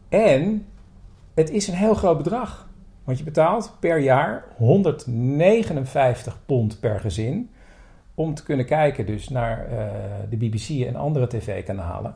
En 0.09 0.67
het 1.33 1.49
is 1.49 1.67
een 1.67 1.73
heel 1.73 1.93
groot 1.93 2.17
bedrag. 2.17 2.67
Want 3.03 3.17
je 3.17 3.23
betaalt 3.23 3.75
per 3.79 3.99
jaar 3.99 4.45
159 4.55 6.45
pond 6.45 6.79
per 6.79 6.99
gezin. 6.99 7.49
Om 8.13 8.33
te 8.33 8.43
kunnen 8.43 8.65
kijken 8.65 9.05
dus 9.05 9.29
naar 9.29 9.65
eh, 9.65 9.87
de 10.29 10.37
BBC 10.37 10.85
en 10.85 10.95
andere 10.95 11.27
tv-kanalen. 11.27 12.15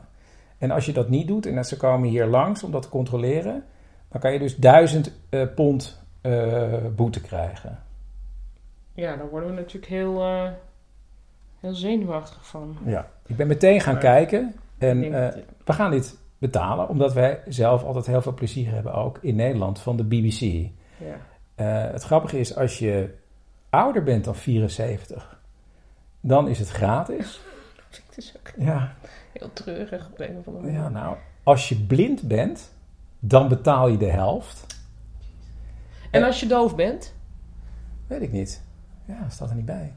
En 0.58 0.70
als 0.70 0.86
je 0.86 0.92
dat 0.92 1.08
niet 1.08 1.26
doet 1.26 1.46
en 1.46 1.64
ze 1.64 1.76
komen 1.76 2.08
hier 2.08 2.26
langs 2.26 2.62
om 2.62 2.70
dat 2.70 2.82
te 2.82 2.88
controleren, 2.88 3.64
dan 4.08 4.20
kan 4.20 4.32
je 4.32 4.38
dus 4.38 4.56
1000 4.56 5.12
eh, 5.28 5.46
pond 5.54 6.00
boete 6.96 7.20
krijgen. 7.20 7.78
ja, 8.94 9.16
daar 9.16 9.28
worden 9.28 9.48
we 9.48 9.54
natuurlijk 9.54 9.92
heel, 9.92 10.22
heel 11.62 11.74
zenuwachtig 11.74 12.46
van. 12.46 12.76
Ja. 12.84 13.08
Ik 13.26 13.36
ben 13.36 13.46
meteen 13.46 13.80
gaan 13.80 13.92
Maar- 13.92 14.02
kijken 14.02 14.54
en 14.78 15.04
eh, 15.04 15.10
dat- 15.34 15.44
we 15.64 15.72
gaan 15.72 15.90
dit 15.90 16.18
betalen, 16.38 16.88
omdat 16.88 17.12
wij 17.12 17.42
zelf 17.48 17.82
altijd 17.84 18.06
heel 18.06 18.22
veel 18.22 18.34
plezier 18.34 18.70
hebben, 18.72 18.94
ook 18.94 19.18
in 19.20 19.34
Nederland, 19.36 19.78
van 19.80 19.96
de 19.96 20.04
BBC. 20.04 20.40
ja. 20.40 20.70
Eh, 21.54 21.90
het 21.92 22.02
grappige 22.02 22.38
is, 22.38 22.56
als 22.56 22.78
je 22.78 23.14
ouder 23.70 24.02
bent 24.02 24.24
dan 24.24 24.34
74, 24.36 25.40
dan 26.20 26.48
is 26.48 26.58
het 26.58 26.68
gratis. 26.68 27.40
vind 27.90 28.08
ik 28.08 28.14
dus 28.14 28.34
ook 28.36 28.52
Ja, 28.64 28.94
heel 29.32 29.52
treurig 29.52 30.08
op 30.12 30.20
een 30.20 30.36
of 30.38 30.46
andere 30.46 30.64
manier. 30.64 30.80
ja 30.80 30.88
nou, 30.88 31.16
als 31.42 31.68
je 31.68 31.76
blind 31.76 32.22
bent, 32.22 32.72
dan 33.18 33.48
betaal 33.48 33.88
je 33.88 33.96
de 33.96 34.10
helft. 34.10 34.66
En 36.10 36.22
als 36.22 36.40
je 36.40 36.46
doof 36.46 36.74
bent? 36.76 37.14
Weet 38.06 38.22
ik 38.22 38.32
niet. 38.32 38.62
Ja, 39.04 39.28
staat 39.28 39.50
er 39.50 39.56
niet 39.56 39.64
bij. 39.64 39.92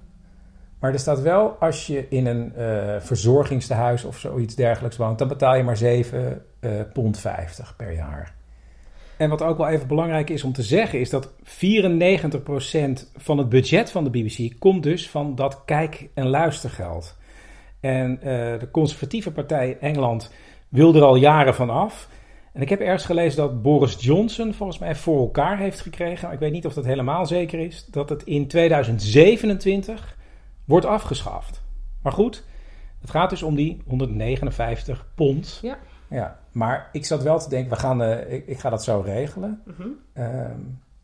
Maar 0.86 0.94
er 0.94 1.00
staat 1.00 1.22
wel, 1.22 1.56
als 1.60 1.88
je 1.88 2.06
in 2.10 2.26
een 2.26 2.56
eh 2.56 2.96
verzorgingstehuis 3.00 4.04
of 4.04 4.18
zoiets 4.18 4.56
dergelijks 4.56 4.98
woont, 4.98 5.18
dan 5.18 5.28
betaal 5.28 5.56
je 5.56 5.64
maar 5.64 5.78
7 5.78 6.42
eh, 6.60 6.72
pond 6.94 7.20
50 7.20 7.76
per 7.76 7.94
jaar. 7.94 8.34
En 9.18 9.30
wat 9.30 9.42
ook 9.42 9.58
wel 9.58 9.68
even 9.68 9.88
belangrijk 9.88 10.30
is 10.30 10.44
om 10.44 10.54
te 10.54 10.64
zeggen, 10.64 11.00
is 11.00 11.10
dat 11.10 11.34
94% 11.44 13.12
van 13.16 13.38
het 13.38 13.50
budget 13.50 13.92
van 13.92 14.04
de 14.04 14.10
BBC 14.10 14.60
komt 14.60 14.84
dus 14.84 15.10
van 15.10 15.36
dat 15.36 15.62
kijk- 15.66 16.10
en 16.14 16.28
luistergeld. 16.28 17.18
En 17.80 18.22
eh, 18.22 18.60
de 18.60 18.68
conservatieve 18.72 19.32
partij 19.32 19.78
Engeland 19.80 20.32
wil 20.70 20.96
er 20.96 21.04
al 21.04 21.16
jaren 21.16 21.56
van 21.56 21.70
af. 21.70 22.10
En 22.54 22.62
ik 22.62 22.70
heb 22.70 22.80
ergens 22.80 23.06
gelezen 23.06 23.38
dat 23.38 23.62
Boris 23.62 23.96
Johnson 24.00 24.54
volgens 24.54 24.80
mij 24.80 24.96
voor 24.96 25.20
elkaar 25.20 25.58
heeft 25.58 25.80
gekregen. 25.82 26.32
Ik 26.32 26.40
weet 26.40 26.52
niet 26.52 26.66
of 26.66 26.74
dat 26.74 26.86
helemaal 26.86 27.26
zeker 27.26 27.60
is. 27.60 27.86
Dat 27.86 28.10
het 28.10 28.24
in 28.24 28.48
2027 28.48 30.24
wordt 30.66 30.86
afgeschaft. 30.86 31.64
Maar 32.02 32.14
goed, 32.14 32.44
het 33.02 33.10
gaat 33.10 33.30
dus 33.30 33.44
om 33.44 33.56
die 33.56 33.82
159 33.88 35.08
pond. 35.16 35.60
Ja. 35.62 35.78
ja 36.10 36.40
maar 36.52 36.90
ik 36.92 37.06
zat 37.06 37.24
wel 37.24 37.40
te 37.40 37.50
denken, 37.50 37.70
we 37.70 37.76
gaan, 37.76 38.02
eh, 38.02 38.34
ik, 38.34 38.48
ik 38.48 38.60
ga 38.60 38.70
dat 38.70 38.84
zo 38.84 39.02
regelen. 39.06 39.62
Mhm. 39.66 39.88
Ehm, 40.14 40.60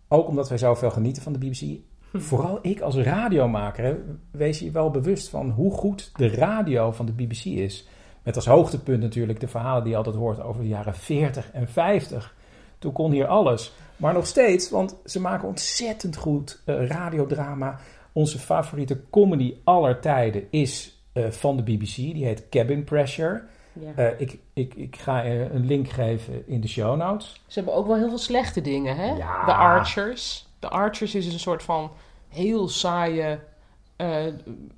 ook 0.07 0.27
omdat 0.27 0.49
wij 0.49 0.57
zoveel 0.57 0.91
genieten 0.91 1.23
van 1.23 1.33
de 1.33 1.39
BBC. 1.39 1.79
Vooral 2.13 2.59
ik 2.61 2.81
als 2.81 2.95
radiomaker, 2.95 3.83
hè, 3.83 3.95
wees 4.31 4.59
je 4.59 4.71
wel 4.71 4.91
bewust 4.91 5.29
van 5.29 5.49
hoe 5.49 5.71
goed 5.71 6.11
de 6.15 6.27
radio 6.27 6.91
van 6.91 7.05
de 7.05 7.11
BBC 7.11 7.45
is. 7.45 7.87
Met 8.23 8.35
als 8.35 8.45
hoogtepunt 8.45 9.01
natuurlijk 9.01 9.39
de 9.39 9.47
verhalen 9.47 9.81
die 9.81 9.91
je 9.91 9.97
altijd 9.97 10.15
hoort 10.15 10.41
over 10.41 10.61
de 10.61 10.67
jaren 10.67 10.95
40 10.95 11.51
en 11.51 11.67
50. 11.67 12.35
Toen 12.79 12.91
kon 12.91 13.11
hier 13.11 13.27
alles. 13.27 13.73
Maar 13.97 14.13
nog 14.13 14.27
steeds, 14.27 14.69
want 14.69 14.95
ze 15.05 15.21
maken 15.21 15.47
ontzettend 15.47 16.15
goed 16.15 16.61
eh, 16.65 16.87
radiodrama. 16.87 17.79
Onze 18.13 18.39
favoriete 18.39 19.01
comedy 19.09 19.55
aller 19.63 19.99
tijden 19.99 20.47
is 20.49 21.03
eh, 21.13 21.29
van 21.29 21.57
de 21.57 21.63
BBC. 21.63 21.95
Die 21.95 22.25
heet 22.25 22.49
Cabin 22.49 22.83
Pressure. 22.83 23.43
Ja. 23.73 23.91
Eh, 23.95 24.19
ik, 24.19 24.37
ik, 24.53 24.73
ik 24.73 24.95
ga 24.95 25.25
een 25.25 25.65
link 25.65 25.89
geven 25.89 26.47
in 26.47 26.61
de 26.61 26.67
show 26.67 26.97
notes. 26.97 27.41
Ze 27.47 27.59
hebben 27.59 27.73
ook 27.75 27.87
wel 27.87 27.95
heel 27.95 28.09
veel 28.09 28.17
slechte 28.17 28.61
dingen, 28.61 28.95
hè? 28.95 29.15
Ja. 29.15 29.45
De 29.45 29.53
Archers. 29.53 30.47
De 30.59 30.69
Archers 30.69 31.15
is 31.15 31.33
een 31.33 31.39
soort 31.39 31.63
van 31.63 31.91
heel 32.29 32.67
saaie 32.67 33.39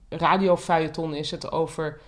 radiofeuilleton 0.09 1.15
is 1.15 1.31
het 1.31 1.51
over 1.51 1.99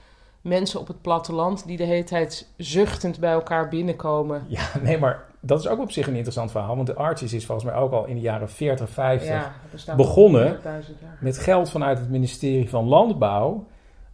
mensen 0.46 0.80
op 0.80 0.88
het 0.88 1.02
platteland 1.02 1.68
die 1.68 1.78
de 1.78 1.84
hele 1.84 2.04
tijd 2.04 2.48
zuchtend 2.58 3.20
bij 3.20 3.32
elkaar 3.32 3.70
binnenkomen. 3.70 4.46
Ja, 4.48 4.68
nee, 4.82 4.98
maar 4.98 5.26
dat 5.46 5.60
is 5.60 5.68
ook 5.68 5.80
op 5.80 5.92
zich 5.92 6.08
een 6.08 6.14
interessant 6.14 6.52
verhaal. 6.52 6.76
Want 6.76 6.88
de 6.88 6.96
Archies 6.96 7.34
is 7.34 7.46
volgens 7.46 7.68
mij 7.72 7.76
ook 7.80 7.92
al 7.92 8.06
in 8.06 8.16
de 8.16 8.22
jaren 8.22 8.50
40, 8.50 8.90
50 8.90 9.30
Ja, 9.30 9.40
dat 9.42 9.72
bestaat 9.72 9.96
begonnen 9.98 10.48
al 10.48 10.54
100.000 10.54 10.60
jaar. 11.02 11.18
met 11.20 11.38
geld 11.38 11.70
vanuit 11.70 12.00
het 12.00 12.10
ministerie 12.10 12.70
van 12.70 12.86
Landbouw 12.88 13.68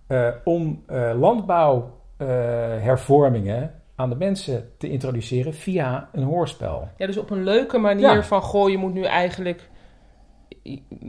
eh, 0.08 0.28
om 0.44 0.84
eh 0.88 1.12
landbouwhervormingen 1.20 3.74
aan 3.96 4.10
de 4.10 4.16
mensen 4.16 4.70
te 4.78 4.90
introduceren 4.90 5.54
via 5.54 6.10
een 6.12 6.24
hoorspel. 6.24 6.88
Ja, 6.98 7.06
dus 7.06 7.18
op 7.18 7.30
een 7.30 7.44
leuke 7.44 7.78
manier 7.78 8.14
Ja. 8.14 8.24
van, 8.24 8.42
goh, 8.42 8.70
je 8.70 8.78
moet 8.78 8.94
nu 8.94 9.04
eigenlijk, 9.04 9.70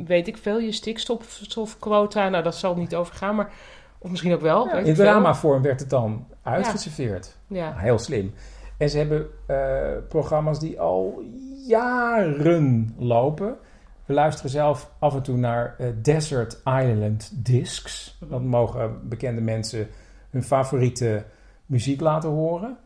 weet 0.05 0.29
ik 0.29 0.37
veel, 0.37 0.59
je 0.59 0.73
stikstofquota, 0.73 2.29
nou 2.29 2.43
dat 2.43 2.55
zal 2.55 2.75
niet 2.75 2.95
overgaan, 2.95 3.35
maar, 3.35 3.50
of 3.99 4.11
misschien 4.11 4.33
ook 4.33 4.41
wel. 4.41 4.69
weet 4.73 4.87
In 4.87 4.95
dramavorm 4.95 5.62
werd 5.62 5.81
het 5.81 5.91
dan 5.91 6.26
uitgeserveerd. 6.43 7.37
Ja. 7.47 7.73
Heel 7.76 7.99
slim. 7.99 8.35
En 8.83 8.91
ze 8.91 8.99
hebben 8.99 9.27
eh, 9.47 9.91
programma's 10.09 10.59
die 10.59 10.81
al 10.81 11.23
jaren 11.67 12.95
lopen. 12.99 13.57
We 14.05 14.12
luisteren 14.12 14.51
zelf 14.51 14.91
af 14.99 15.15
en 15.15 15.23
toe 15.23 15.37
naar 15.37 15.75
eh, 15.79 15.87
Desert 16.03 16.61
Island 16.65 17.45
Discs. 17.45 18.19
Dan 18.29 18.47
mogen 18.47 19.09
bekende 19.09 19.41
mensen 19.41 19.89
hun 20.31 20.43
favoriete 20.43 21.25
muziek 21.67 22.01
laten 22.01 22.31
horen. 22.31 22.77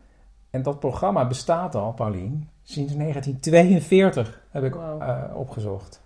En 0.49 0.61
dat 0.61 0.79
programma 0.79 1.27
bestaat 1.27 1.75
al, 1.75 1.93
Paulien, 1.93 2.49
sinds 2.63 2.95
1942 2.95 4.41
heb 4.49 4.63
ik 4.63 4.75
eh, 4.75 5.23
opgezocht. 5.33 6.05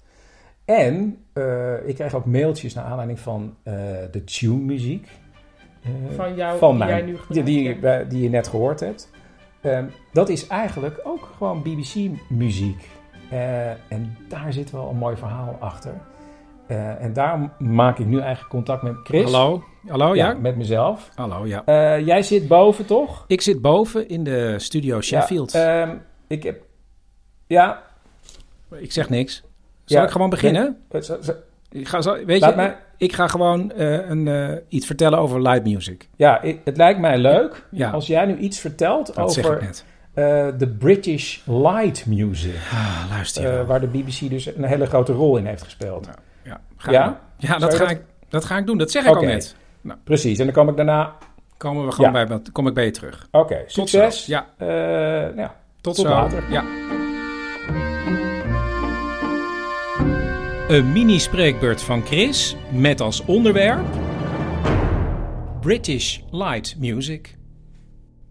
En 0.65 1.23
ik 1.85 1.95
krijg 1.95 2.13
ook 2.13 2.25
mailtjes 2.25 2.73
naar 2.73 2.85
aanleiding 2.85 3.19
van 3.19 3.55
de 4.11 4.23
tune-muziek. 4.25 5.07
Eh, 5.83 6.15
Van 6.15 6.35
jou, 6.35 6.57
van 6.57 6.69
die 6.69 6.77
mij, 6.77 6.87
jij 6.87 7.01
nu 7.01 7.43
die, 7.43 7.79
die 8.07 8.21
je 8.21 8.29
net 8.29 8.47
gehoord 8.47 8.79
hebt. 8.79 9.09
Ehm, 9.61 9.85
dat 10.13 10.29
is 10.29 10.47
eigenlijk 10.47 10.99
ook 11.03 11.29
gewoon 11.37 11.61
BBC-muziek. 11.61 12.89
Eh, 13.29 13.69
en 13.69 14.17
daar 14.27 14.53
zit 14.53 14.71
wel 14.71 14.89
een 14.89 14.97
mooi 14.97 15.15
verhaal 15.15 15.57
achter. 15.59 15.93
Eh, 16.67 17.03
en 17.03 17.13
daarom 17.13 17.51
maak 17.59 17.99
ik 17.99 18.05
nu 18.05 18.19
eigenlijk 18.19 18.49
contact 18.49 18.81
met 18.83 18.95
Chris. 19.03 19.23
Hallo? 19.23 19.63
Hallo, 19.87 20.15
ja? 20.15 20.33
met 20.33 20.55
mezelf. 20.57 21.09
Hallo, 21.15 21.45
ja. 21.47 21.65
Eh, 21.65 22.05
jij 22.05 22.23
zit 22.23 22.47
boven, 22.47 22.85
toch? 22.85 23.23
Ik 23.27 23.41
zit 23.41 23.61
boven 23.61 24.07
in 24.09 24.23
de 24.23 24.59
studio 24.59 25.01
Sheffield. 25.01 25.51
Ja, 25.51 25.81
ehm, 25.81 25.95
ik 26.27 26.43
heb... 26.43 26.61
Ja. 27.47 27.83
ik 28.71 28.91
zeg 28.91 29.09
niks. 29.09 29.43
Zal 29.85 29.97
Ja, 29.99 30.03
ik 30.05 30.11
gewoon 30.11 30.29
beginnen? 30.29 30.81
Ik 31.71 31.87
ga, 31.87 32.23
weet 32.25 32.41
Laat 32.41 32.49
je, 32.49 32.55
mij- 32.55 32.77
ik 33.01 33.13
ga 33.13 33.27
gewoon 33.27 33.71
eh, 33.71 34.09
een, 34.09 34.27
eh, 34.27 34.57
iets 34.69 34.85
vertellen 34.85 35.19
over 35.19 35.41
live 35.49 35.61
music. 35.69 36.09
Ja, 36.15 36.41
ik- 36.41 36.59
het 36.63 36.77
lijkt 36.77 36.99
mij 36.99 37.17
leuk 37.17 37.65
Ja. 37.71 37.89
als 37.89 38.07
jij 38.07 38.25
nu 38.25 38.37
iets 38.37 38.59
vertelt 38.59 39.15
Dat 39.15 39.17
over 39.17 39.59
eh, 40.13 40.47
de 40.57 40.67
British 40.79 41.39
Light 41.45 42.05
Music. 42.05 42.55
Ah, 42.71 43.03
luister 43.09 43.65
waar 43.65 43.79
de 43.79 43.87
BBC 43.87 44.29
dus 44.29 44.45
een 44.55 44.63
hele 44.63 44.85
grote 44.85 45.11
rol 45.13 45.37
in 45.37 45.45
heeft 45.45 45.63
gespeeld. 45.63 46.09
Ja, 46.43 46.61
ga 46.77 46.91
Ja? 46.91 47.19
ja 47.37 47.57
dat, 47.57 47.73
ga 47.75 47.89
Ik, 47.89 48.01
dat 48.29 48.45
ga 48.45 48.57
ik 48.57 48.65
doen. 48.65 48.77
Dat 48.77 48.91
zeg 48.91 49.03
ik 49.05 49.15
al 49.15 49.21
net. 49.21 49.55
Precies, 50.03 50.39
en 50.39 50.45
dan 50.45 50.53
kom 50.53 50.69
ik 50.69 50.75
daarna... 50.75 51.13
Komen 51.57 51.85
we 51.85 51.91
gewoon 51.91 52.13
Ja. 52.13 52.25
bij, 52.25 52.39
kom 52.51 52.67
ik 52.67 52.73
bij 52.73 52.85
je 52.85 52.91
terug. 52.91 53.27
Oké, 53.31 53.55
Tot 53.57 53.71
succes. 53.71 54.25
zo. 54.25 54.31
Ja, 54.31 54.45
Eh, 54.57 55.35
ja. 55.37 55.55
tot, 55.81 55.95
Tot 55.95 56.05
zo. 56.05 56.09
later. 56.09 56.43
Ja. 56.51 56.63
Een 60.71 60.91
mini-spreekbeurt 60.91 61.81
van 61.81 62.05
Chris 62.05 62.55
met 62.73 63.01
als 63.01 63.25
onderwerp 63.25 63.85
British 65.61 66.19
Light 66.29 66.75
Music. 66.79 67.37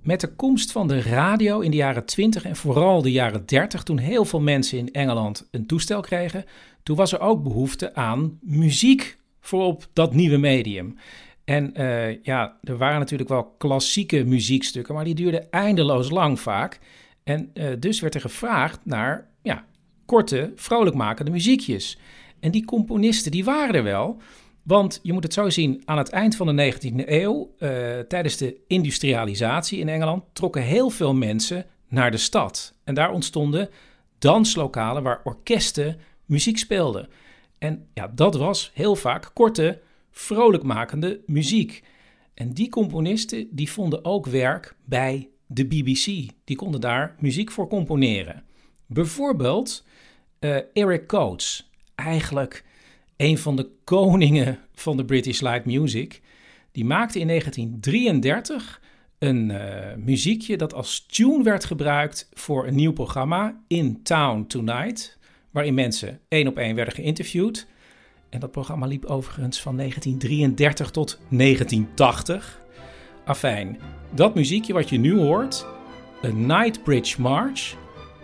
Met 0.03 0.21
de 0.21 0.35
komst 0.35 0.73
van 0.73 0.89
de 0.89 1.01
radio 1.01 1.61
in 1.61 1.71
de 1.71 1.77
jaren 1.77 2.05
20 2.05 2.45
en 2.45 2.57
vooral 2.57 3.03
de 3.03 3.13
jaren 3.13 3.47
30, 3.47 3.83
toen 3.83 3.99
heel 3.99 4.25
veel 4.25 4.41
mensen 4.41 4.79
in 4.79 4.93
Engeland 4.93 5.49
een 5.51 5.67
toestel 5.67 6.01
kregen, 6.01 6.45
toen 6.83 6.97
was 6.97 7.13
er 7.13 7.21
ook 7.21 7.43
behoefte 7.43 7.95
aan 7.95 8.39
muziek 8.43 9.19
voor 9.41 9.65
op 9.65 9.87
dat 9.93 10.15
nieuwe 10.15 10.37
medium. 10.37 10.97
En 11.45 11.75
eh, 11.75 12.23
ja, 12.23 12.59
er 12.63 12.77
waren 12.77 12.99
natuurlijk 12.99 13.29
wel 13.29 13.55
klassieke 13.59 14.25
muziekstukken, 14.25 14.95
maar 14.95 15.05
die 15.05 15.15
duurden 15.15 15.51
eindeloos 15.51 16.11
lang 16.11 16.41
vaak. 16.41 16.79
En 17.25 17.51
eh, 17.55 17.67
dus 17.79 18.01
werd 18.01 18.15
er 18.15 18.21
gevraagd 18.21 18.81
naar 18.85 19.29
ja, 19.43 19.65
korte, 20.07 20.53
vrolijkmakende 20.57 21.31
muziekjes. 21.31 21.99
En 22.41 22.51
die 22.51 22.65
componisten, 22.65 23.31
die 23.31 23.45
waren 23.45 23.75
er 23.75 23.83
wel. 23.83 24.17
Want 24.63 25.01
je 25.03 25.13
moet 25.13 25.23
het 25.23 25.33
zo 25.33 25.51
zien, 25.51 25.83
aan 25.85 25.99
het 25.99 26.09
eind 26.09 26.37
van 26.37 26.47
de 26.47 26.53
19e 26.53 27.05
eeuw, 27.07 27.55
eh, 27.59 27.99
tijdens 27.99 28.37
de 28.37 28.57
industrialisatie 28.67 29.79
in 29.79 29.89
Engeland, 29.89 30.25
trokken 30.33 30.63
heel 30.63 30.91
veel 30.91 31.15
mensen 31.15 31.67
naar 31.89 32.11
de 32.11 32.17
stad. 32.17 32.75
En 32.85 32.95
daar 32.95 33.13
ontstonden 33.13 33.69
danslokalen 34.19 35.03
waar 35.03 35.21
orkesten 35.25 35.99
muziek 36.25 36.59
speelden. 36.59 37.09
En 37.59 37.89
ja, 37.95 38.13
dat 38.15 38.35
was 38.35 38.71
heel 38.75 38.97
vaak 38.97 39.31
korte, 39.35 39.81
vrolijkmakende 40.11 41.21
muziek. 41.27 41.83
En 42.35 42.53
die 42.53 42.69
componisten 42.69 43.49
die 43.51 43.71
vonden 43.71 44.05
ook 44.05 44.27
werk 44.27 44.77
bij 44.85 45.29
de 45.47 45.67
BBC. 45.67 46.05
Die 46.45 46.57
konden 46.57 46.81
daar 46.81 47.15
muziek 47.19 47.51
voor 47.51 47.69
componeren. 47.69 48.45
Bijvoorbeeld 48.87 49.85
eh, 50.39 50.57
Eric 50.73 51.07
Coates, 51.07 51.70
eigenlijk 52.01 52.65
een 53.17 53.39
van 53.39 53.57
de 53.57 53.71
koningen 53.85 54.59
van 54.75 54.97
de 54.97 55.05
British 55.05 55.41
Light 55.41 55.65
Music. 55.65 56.21
Die 56.73 56.85
maakte 56.85 57.19
in 57.19 57.27
1933 57.27 58.81
een 59.19 59.51
eh, 59.51 59.97
muziekje 59.97 60.57
dat 60.57 60.75
als 60.75 61.07
tune 61.07 61.43
werd 61.43 61.65
gebruikt 61.65 62.29
voor 62.33 62.67
een 62.67 62.75
nieuw 62.75 62.93
programma, 62.93 63.61
In 63.67 64.03
Town 64.03 64.45
Tonight, 64.47 65.19
waarin 65.51 65.75
mensen 65.75 66.21
één 66.29 66.49
op 66.49 66.59
één 66.59 66.75
werden 66.75 66.95
geïnterviewd. 66.95 67.67
En 68.29 68.41
dat 68.41 68.51
programma 68.51 68.87
liep 68.87 69.05
overigens 69.05 69.61
van 69.61 69.77
1933 69.77 70.91
tot 70.91 71.19
1980. 71.29 72.61
Afijn, 73.25 73.79
dat 74.15 74.35
muziekje 74.35 74.73
wat 74.73 74.89
je 74.89 74.99
nu 74.99 75.19
hoort, 75.19 75.67
een 76.23 76.47
Night 76.47 76.83
Bridge 76.83 77.21
March, 77.21 77.75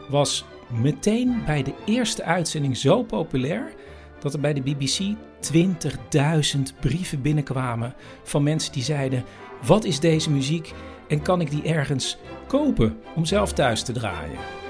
was 0.08 0.44
meteen 0.70 1.42
bij 1.46 1.62
de 1.62 1.74
eerste 1.84 2.22
uitzending 2.22 2.76
zo 2.76 3.02
populair 3.02 3.72
dat 4.20 4.34
er 4.34 4.40
bij 4.40 4.52
de 4.52 4.60
BBC 4.60 5.16
20.000 5.54 6.60
brieven 6.80 7.22
binnenkwamen 7.22 7.94
van 8.22 8.42
mensen 8.42 8.72
die 8.72 8.82
zeiden: 8.82 9.24
Wat 9.66 9.84
is 9.84 10.00
deze 10.00 10.30
muziek 10.30 10.72
en 11.08 11.22
kan 11.22 11.40
ik 11.40 11.50
die 11.50 11.62
ergens 11.62 12.18
kopen 12.46 12.98
om 13.14 13.24
zelf 13.24 13.52
thuis 13.52 13.82
te 13.82 13.92
draaien? 13.92 14.65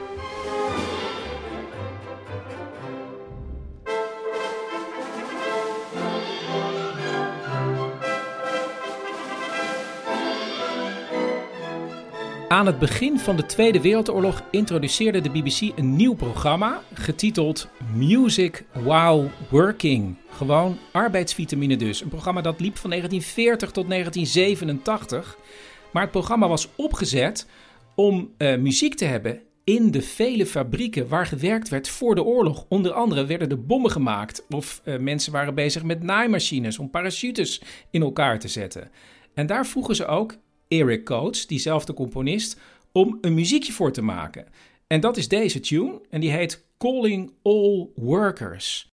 Aan 12.49 12.67
het 12.67 12.79
begin 12.79 13.19
van 13.19 13.37
de 13.37 13.47
Tweede 13.47 13.81
Wereldoorlog 13.81 14.43
introduceerde 14.51 15.21
de 15.21 15.31
BBC 15.31 15.79
een 15.79 15.97
nieuw 15.97 16.15
programma 16.15 16.83
getiteld 16.95 17.69
Music 17.95 18.65
While 18.73 19.29
Working. 19.51 20.17
Gewoon 20.31 20.79
arbeidsvitamine 20.93 21.77
dus. 21.77 22.01
Een 22.01 22.09
programma 22.09 22.41
dat 22.41 22.61
liep 22.61 22.77
van 22.77 22.91
1940 22.91 23.71
tot 23.71 23.89
1987. 23.89 25.39
Maar 25.93 26.03
het 26.03 26.11
programma 26.11 26.49
was 26.49 26.69
opgezet 26.77 27.49
om 27.95 28.31
eh, 28.37 28.57
muziek 28.57 28.95
te 28.95 29.05
hebben 29.05 29.41
in 29.65 29.91
de 29.91 30.03
vele 30.03 30.47
fabrieken 30.47 31.09
waar 31.09 31.27
gewerkt 31.27 31.69
werd 31.69 31.89
voor 31.89 32.15
de 32.15 32.25
oorlog. 32.25 32.65
Onder 32.69 32.93
andere 32.93 33.27
werden 33.27 33.51
er 33.51 33.67
bommen 33.67 33.91
gemaakt 33.91 34.45
of 34.51 34.81
eh, 34.85 34.99
mensen 34.99 35.33
waren 35.33 35.55
bezig 35.55 35.83
met 35.83 36.03
naaimachines 36.03 36.79
om 36.79 36.91
parachutes 36.91 37.63
in 37.91 38.03
elkaar 38.03 38.39
te 38.39 38.49
zetten. 38.49 38.91
En 39.35 39.47
daar 39.47 39.67
vroegen 39.67 39.97
ze 39.97 40.07
ook 40.07 40.35
Eric 40.69 41.05
Coates, 41.05 41.47
diezelfde 41.47 41.95
componist, 41.95 42.61
om 42.93 43.19
een 43.21 43.35
muziekje 43.35 43.73
voor 43.73 43.93
te 43.93 44.03
maken. 44.03 44.47
En 44.87 45.01
dat 45.01 45.17
is 45.17 45.29
deze 45.29 45.61
tune 45.61 46.01
en 46.11 46.21
die 46.21 46.31
heet 46.31 46.65
Calling 46.79 47.33
All 47.43 47.89
Workers. 47.95 48.95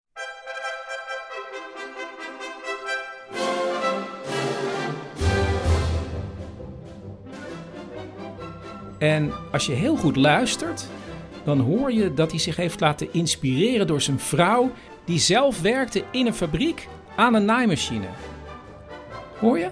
En 8.98 9.32
als 9.52 9.66
je 9.66 9.72
heel 9.72 9.96
goed 9.96 10.16
luistert, 10.16 10.88
dan 11.44 11.60
hoor 11.60 11.92
je 11.92 12.14
dat 12.14 12.30
hij 12.30 12.40
zich 12.40 12.56
heeft 12.56 12.80
laten 12.80 13.12
inspireren 13.12 13.86
door 13.86 14.00
zijn 14.00 14.18
vrouw, 14.18 14.72
die 15.04 15.18
zelf 15.18 15.60
werkte 15.60 16.04
in 16.12 16.26
een 16.26 16.34
fabriek 16.34 16.88
aan 17.16 17.34
een 17.34 17.44
naaimachine. 17.44 18.08
Hoor 19.38 19.58
je? 19.58 19.70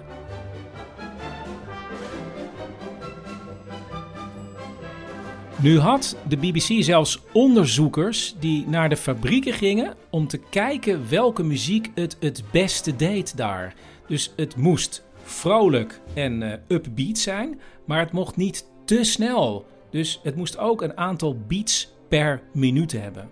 Nu 5.61 5.79
had 5.79 6.17
de 6.27 6.37
BBC 6.37 6.83
zelfs 6.83 7.19
onderzoekers 7.33 8.35
die 8.39 8.67
naar 8.67 8.89
de 8.89 8.97
fabrieken 8.97 9.53
gingen 9.53 9.95
om 10.09 10.27
te 10.27 10.37
kijken 10.37 11.09
welke 11.09 11.43
muziek 11.43 11.91
het 11.95 12.17
het 12.19 12.43
beste 12.51 12.95
deed 12.95 13.37
daar. 13.37 13.75
Dus 14.07 14.33
het 14.35 14.55
moest 14.55 15.05
vrolijk 15.23 16.01
en 16.13 16.41
uh, 16.41 16.53
upbeat 16.67 17.17
zijn, 17.17 17.59
maar 17.85 17.99
het 17.99 18.11
mocht 18.11 18.35
niet 18.35 18.65
te 18.85 19.03
snel. 19.03 19.65
Dus 19.89 20.19
het 20.23 20.35
moest 20.35 20.57
ook 20.57 20.81
een 20.81 20.97
aantal 20.97 21.37
beats 21.47 21.93
per 22.07 22.41
minuut 22.53 22.91
hebben. 22.91 23.29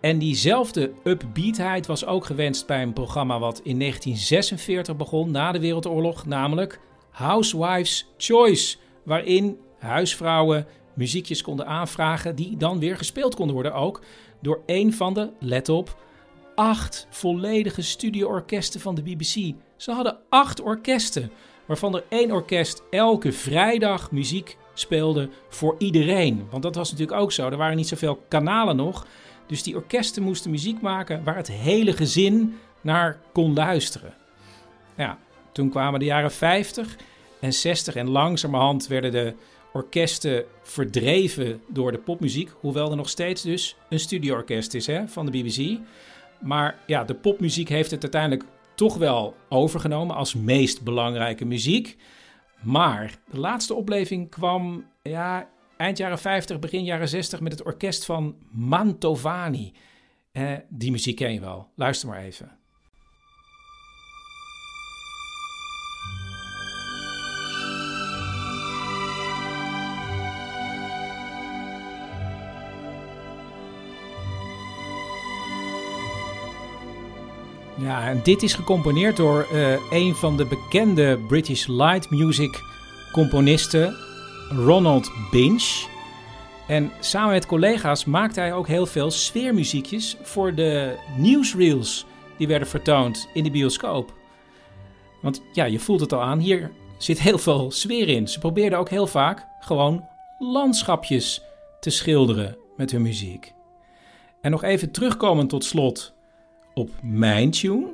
En 0.00 0.18
diezelfde 0.18 0.92
upbeatheid 1.04 1.86
was 1.86 2.06
ook 2.06 2.24
gewenst 2.24 2.66
bij 2.66 2.82
een 2.82 2.92
programma 2.92 3.38
wat 3.38 3.60
in 3.64 3.78
1946 3.78 4.96
begon 4.96 5.30
na 5.30 5.52
de 5.52 5.60
Wereldoorlog, 5.60 6.26
namelijk 6.26 6.80
Housewives 7.10 8.08
Choice, 8.16 8.76
waarin 9.02 9.58
huisvrouwen 9.78 10.66
muziekjes 10.98 11.42
konden 11.42 11.66
aanvragen 11.66 12.36
die 12.36 12.56
dan 12.56 12.78
weer 12.78 12.96
gespeeld 12.96 13.34
konden 13.34 13.54
worden 13.54 13.74
ook 13.74 14.00
door 14.40 14.60
een 14.66 14.92
van 14.92 15.14
de, 15.14 15.30
let 15.40 15.68
op, 15.68 16.02
acht 16.54 17.06
volledige 17.10 17.82
studioorkesten 17.82 18.80
van 18.80 18.94
de 18.94 19.02
BBC. 19.02 19.54
Ze 19.76 19.92
hadden 19.92 20.18
acht 20.28 20.60
orkesten, 20.60 21.30
waarvan 21.66 21.94
er 21.94 22.04
één 22.08 22.30
orkest 22.30 22.82
elke 22.90 23.32
vrijdag 23.32 24.10
muziek 24.10 24.56
speelde 24.74 25.28
voor 25.48 25.74
iedereen. 25.78 26.46
Want 26.50 26.62
dat 26.62 26.74
was 26.74 26.90
natuurlijk 26.90 27.20
ook 27.20 27.32
zo. 27.32 27.48
Er 27.48 27.56
waren 27.56 27.76
niet 27.76 27.88
zoveel 27.88 28.22
kanalen 28.28 28.76
nog. 28.76 29.06
Dus 29.46 29.62
die 29.62 29.74
orkesten 29.74 30.22
moesten 30.22 30.50
muziek 30.50 30.80
maken 30.80 31.24
waar 31.24 31.36
het 31.36 31.50
hele 31.50 31.92
gezin 31.92 32.58
naar 32.80 33.20
kon 33.32 33.54
luisteren. 33.54 34.14
Ja, 34.96 35.18
toen 35.52 35.70
kwamen 35.70 36.00
de 36.00 36.06
jaren 36.06 36.32
50 36.32 36.96
en 37.40 37.52
60 37.52 37.94
en 37.94 38.08
langzamerhand 38.08 38.86
werden 38.86 39.12
de 39.12 39.34
orkesten 39.78 40.44
verdreven 40.62 41.60
door 41.68 41.92
de 41.92 41.98
popmuziek. 41.98 42.50
Hoewel 42.60 42.90
er 42.90 42.96
nog 42.96 43.08
steeds 43.08 43.42
dus 43.42 43.76
een 43.88 44.00
studioorkest 44.00 44.74
is 44.74 44.86
hè, 44.86 45.08
van 45.08 45.26
de 45.26 45.32
BBC. 45.32 45.78
Maar 46.40 46.78
ja, 46.86 47.04
de 47.04 47.14
popmuziek 47.14 47.68
heeft 47.68 47.90
het 47.90 48.02
uiteindelijk 48.02 48.44
toch 48.74 48.96
wel 48.96 49.36
overgenomen 49.48 50.16
als 50.16 50.34
meest 50.34 50.82
belangrijke 50.82 51.44
muziek. 51.44 51.96
Maar 52.62 53.18
de 53.30 53.38
laatste 53.40 53.74
opleving 53.74 54.30
kwam 54.30 54.84
ja, 55.02 55.48
eind 55.76 55.98
jaren 55.98 56.18
50, 56.18 56.58
begin 56.58 56.84
jaren 56.84 57.08
60 57.08 57.40
met 57.40 57.52
het 57.52 57.64
orkest 57.64 58.04
van 58.04 58.36
Mantovani. 58.50 59.72
Eh, 60.32 60.52
die 60.68 60.90
muziek 60.90 61.16
ken 61.16 61.32
je 61.32 61.40
wel. 61.40 61.68
Luister 61.74 62.08
maar 62.08 62.22
even. 62.22 62.58
Ja, 77.80 78.08
en 78.08 78.20
dit 78.22 78.42
is 78.42 78.54
gecomponeerd 78.54 79.16
door 79.16 79.46
uh, 79.52 79.76
een 79.90 80.14
van 80.14 80.36
de 80.36 80.44
bekende 80.44 81.18
British 81.26 81.66
light 81.66 82.10
music 82.10 82.60
componisten, 83.12 83.96
Ronald 84.48 85.10
Binch. 85.30 85.86
En 86.68 86.92
samen 87.00 87.32
met 87.32 87.46
collega's 87.46 88.04
maakte 88.04 88.40
hij 88.40 88.52
ook 88.52 88.66
heel 88.66 88.86
veel 88.86 89.10
sfeermuziekjes 89.10 90.16
voor 90.22 90.54
de 90.54 90.96
newsreels 91.16 92.06
die 92.36 92.48
werden 92.48 92.68
vertoond 92.68 93.28
in 93.34 93.44
de 93.44 93.50
bioscoop. 93.50 94.14
Want 95.22 95.42
ja, 95.52 95.64
je 95.64 95.78
voelt 95.78 96.00
het 96.00 96.12
al 96.12 96.22
aan, 96.22 96.38
hier 96.38 96.70
zit 96.96 97.20
heel 97.20 97.38
veel 97.38 97.70
sfeer 97.70 98.08
in. 98.08 98.28
Ze 98.28 98.38
probeerden 98.38 98.78
ook 98.78 98.88
heel 98.88 99.06
vaak 99.06 99.46
gewoon 99.60 100.08
landschapjes 100.38 101.42
te 101.80 101.90
schilderen 101.90 102.56
met 102.76 102.90
hun 102.90 103.02
muziek. 103.02 103.52
En 104.40 104.50
nog 104.50 104.62
even 104.62 104.90
terugkomen 104.90 105.46
tot 105.46 105.64
slot 105.64 106.16
op 106.78 106.90
mijn 107.02 107.50
tune. 107.50 107.92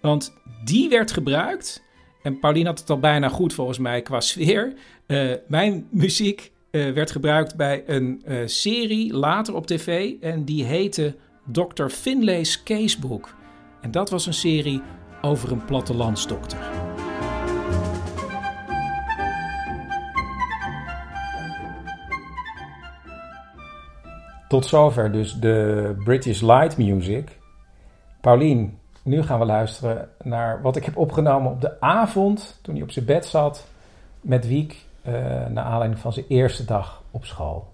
Want 0.00 0.32
die 0.64 0.88
werd 0.88 1.12
gebruikt. 1.12 1.82
En 2.22 2.38
Paulien 2.38 2.66
had 2.66 2.78
het 2.78 2.90
al 2.90 2.98
bijna 2.98 3.28
goed 3.28 3.54
volgens 3.54 3.78
mij 3.78 4.02
qua 4.02 4.20
sfeer. 4.20 4.74
Uh, 5.06 5.32
mijn 5.46 5.86
muziek 5.90 6.52
uh, 6.70 6.92
werd 6.92 7.10
gebruikt 7.10 7.56
bij 7.56 7.82
een 7.86 8.22
uh, 8.26 8.38
serie 8.44 9.12
later 9.14 9.54
op 9.54 9.66
tv. 9.66 10.12
En 10.20 10.44
die 10.44 10.64
heette 10.64 11.14
Dr. 11.52 11.86
Finlay's 11.86 12.62
Casebook. 12.62 13.34
En 13.80 13.90
dat 13.90 14.10
was 14.10 14.26
een 14.26 14.34
serie 14.34 14.82
over 15.20 15.52
een 15.52 15.64
plattelandsdokter. 15.64 16.58
Tot 24.48 24.66
zover 24.66 25.12
dus 25.12 25.34
de 25.34 25.94
British 26.04 26.40
Light 26.40 26.76
Music. 26.78 27.40
Paulien, 28.22 28.78
nu 29.02 29.22
gaan 29.22 29.38
we 29.38 29.44
luisteren 29.44 30.08
naar 30.22 30.62
wat 30.62 30.76
ik 30.76 30.84
heb 30.84 30.96
opgenomen 30.96 31.52
op 31.52 31.60
de 31.60 31.80
avond 31.80 32.58
toen 32.62 32.74
hij 32.74 32.82
op 32.82 32.90
zijn 32.90 33.04
bed 33.04 33.26
zat 33.26 33.66
met 34.20 34.46
Wiek, 34.46 34.84
uh, 35.06 35.12
naar 35.46 35.64
aanleiding 35.64 36.00
van 36.00 36.12
zijn 36.12 36.26
eerste 36.28 36.64
dag 36.64 37.02
op 37.10 37.24
school. 37.24 37.72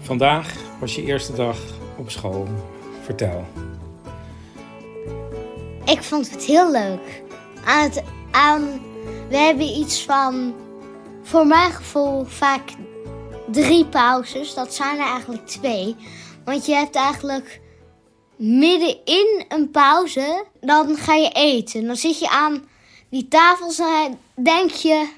Vandaag 0.00 0.54
was 0.80 0.94
je 0.94 1.04
eerste 1.04 1.34
dag 1.34 1.58
op 1.96 2.10
school. 2.10 2.46
Vertel. 3.02 3.44
Ik 5.84 6.02
vond 6.02 6.30
het 6.30 6.44
heel 6.44 6.70
leuk. 6.70 7.22
Aan 7.64 7.82
het, 7.82 8.04
aan, 8.30 8.62
we 9.28 9.36
hebben 9.36 9.66
iets 9.66 10.04
van 10.04 10.54
voor 11.30 11.46
mijn 11.46 11.72
gevoel 11.72 12.24
vaak 12.24 12.70
drie 13.50 13.86
pauzes. 13.86 14.54
Dat 14.54 14.74
zijn 14.74 14.98
er 14.98 15.06
eigenlijk 15.06 15.46
twee. 15.46 15.96
Want 16.44 16.66
je 16.66 16.74
hebt 16.74 16.94
eigenlijk 16.94 17.60
midden 18.36 18.96
in 19.04 19.44
een 19.48 19.70
pauze, 19.70 20.44
dan 20.60 20.96
ga 20.96 21.14
je 21.14 21.28
eten. 21.28 21.86
Dan 21.86 21.96
zit 21.96 22.18
je 22.18 22.28
aan 22.28 22.68
die 23.08 23.28
tafels 23.28 23.78
en 23.78 24.18
denk 24.34 24.70
je, 24.70 25.08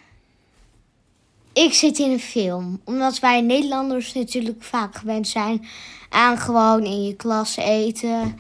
ik 1.53 1.73
zit 1.73 1.99
in 1.99 2.11
een 2.11 2.21
film. 2.21 2.81
Omdat 2.85 3.19
wij 3.19 3.41
Nederlanders 3.41 4.13
natuurlijk 4.13 4.63
vaak 4.63 4.95
gewend 4.95 5.29
zijn 5.29 5.67
aan 6.09 6.39
gewoon 6.39 6.85
in 6.85 7.03
je 7.03 7.17
klas 7.17 7.57
eten. 7.57 8.39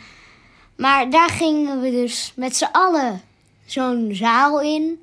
Maar 0.76 1.10
daar 1.10 1.30
gingen 1.30 1.80
we 1.80 1.90
dus 1.90 2.32
met 2.36 2.56
z'n 2.56 2.68
allen 2.72 3.22
zo'n 3.66 4.10
zaal 4.12 4.60
in. 4.60 5.01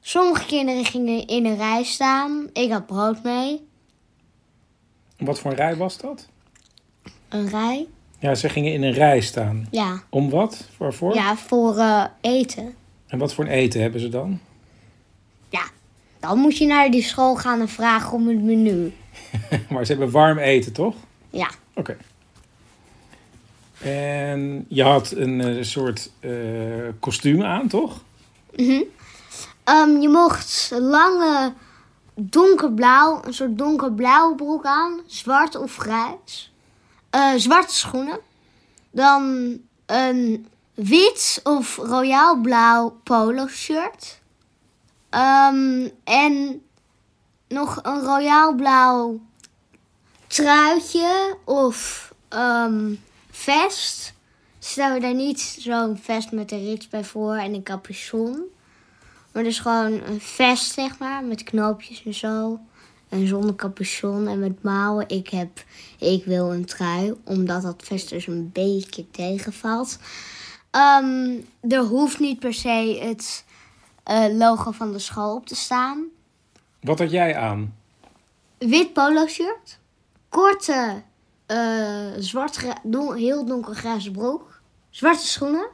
Sommige 0.00 0.46
kinderen 0.46 0.84
gingen 0.84 1.26
in 1.26 1.46
een 1.46 1.56
rij 1.56 1.84
staan. 1.84 2.48
Ik 2.52 2.70
had 2.70 2.86
brood 2.86 3.22
mee. 3.22 3.68
Wat 5.18 5.38
voor 5.38 5.50
een 5.50 5.56
rij 5.56 5.76
was 5.76 5.98
dat? 5.98 6.28
Een 7.28 7.48
rij? 7.48 7.86
Ja, 8.18 8.34
ze 8.34 8.48
gingen 8.48 8.72
in 8.72 8.82
een 8.82 8.92
rij 8.92 9.20
staan. 9.20 9.66
Ja. 9.70 10.02
Om 10.08 10.30
wat? 10.30 10.68
Waarvoor? 10.76 11.14
Ja, 11.14 11.36
voor 11.36 11.76
uh, 11.76 12.04
eten. 12.20 12.74
En 13.06 13.18
wat 13.18 13.34
voor 13.34 13.44
een 13.44 13.50
eten 13.50 13.80
hebben 13.80 14.00
ze 14.00 14.08
dan? 14.08 14.40
Ja, 15.48 15.62
dan 16.20 16.38
moet 16.38 16.58
je 16.58 16.66
naar 16.66 16.90
die 16.90 17.02
school 17.02 17.36
gaan 17.36 17.60
en 17.60 17.68
vragen 17.68 18.12
om 18.12 18.28
het 18.28 18.42
menu. 18.42 18.92
maar 19.70 19.84
ze 19.84 19.92
hebben 19.92 20.10
warm 20.10 20.38
eten, 20.38 20.72
toch? 20.72 20.96
Ja. 21.30 21.50
Oké. 21.74 21.96
En 23.82 24.66
je 24.68 24.82
had 24.82 25.10
een 25.10 25.38
uh, 25.40 25.62
soort 25.62 26.10
uh, 26.20 26.88
kostuum 26.98 27.42
aan, 27.42 27.68
toch? 27.68 28.04
Mhm. 28.56 28.82
Um, 29.64 30.00
je 30.00 30.08
mocht 30.08 30.70
lange 30.74 31.52
donkerblauw, 32.14 33.20
een 33.24 33.34
soort 33.34 33.58
donkerblauwe 33.58 34.34
broek 34.34 34.64
aan, 34.64 35.00
zwart 35.06 35.56
of 35.56 35.76
grijs. 35.76 36.52
Uh, 37.14 37.32
zwarte 37.36 37.74
schoenen. 37.74 38.18
Dan 38.90 39.56
een 39.86 40.48
wit 40.74 41.40
of 41.42 41.76
royaal 41.76 42.40
blauw 42.40 43.00
polo 43.04 43.46
shirt. 43.46 44.20
Um, 45.10 45.90
en 46.04 46.62
nog 47.48 47.78
een 47.82 48.00
royaal 48.00 48.54
blauw 48.54 49.20
truitje 50.26 51.36
of 51.44 52.08
um, 52.28 53.02
vest. 53.30 54.12
Stel 54.58 54.94
je 54.94 55.00
daar 55.00 55.14
niet 55.14 55.40
zo'n 55.40 55.98
vest 56.02 56.32
met 56.32 56.52
een 56.52 56.64
rits 56.64 56.88
bij 56.88 57.04
voor 57.04 57.34
en 57.34 57.54
een 57.54 57.62
capuchon. 57.62 58.42
Maar 59.32 59.42
dus 59.42 59.58
gewoon 59.58 59.92
een 59.92 60.20
vest, 60.20 60.72
zeg 60.72 60.98
maar, 60.98 61.24
met 61.24 61.42
knoopjes 61.42 62.02
en 62.04 62.14
zo. 62.14 62.60
En 63.08 63.26
zonder 63.26 63.54
capuchon 63.54 64.28
en 64.28 64.38
met 64.38 64.62
mouwen. 64.62 65.08
Ik, 65.08 65.28
heb, 65.28 65.64
ik 65.98 66.24
wil 66.24 66.52
een 66.52 66.64
trui, 66.64 67.14
omdat 67.24 67.62
dat 67.62 67.82
vest 67.84 68.08
dus 68.08 68.26
een 68.26 68.50
beetje 68.52 69.10
tegenvalt. 69.10 69.98
Um, 71.02 71.44
er 71.68 71.80
hoeft 71.80 72.18
niet 72.18 72.38
per 72.38 72.54
se 72.54 72.98
het 73.02 73.44
uh, 74.10 74.36
logo 74.36 74.70
van 74.70 74.92
de 74.92 74.98
school 74.98 75.34
op 75.34 75.46
te 75.46 75.54
staan. 75.54 76.04
Wat 76.80 76.98
had 76.98 77.10
jij 77.10 77.36
aan? 77.36 77.74
Wit 78.58 78.92
polo 78.92 79.26
shirt. 79.26 79.78
Korte, 80.28 81.02
uh, 81.46 82.06
zwart, 82.18 82.66
don 82.82 83.14
heel 83.14 83.44
donkergrijze 83.44 84.10
broek. 84.10 84.60
Zwarte 84.90 85.26
schoenen. 85.26 85.66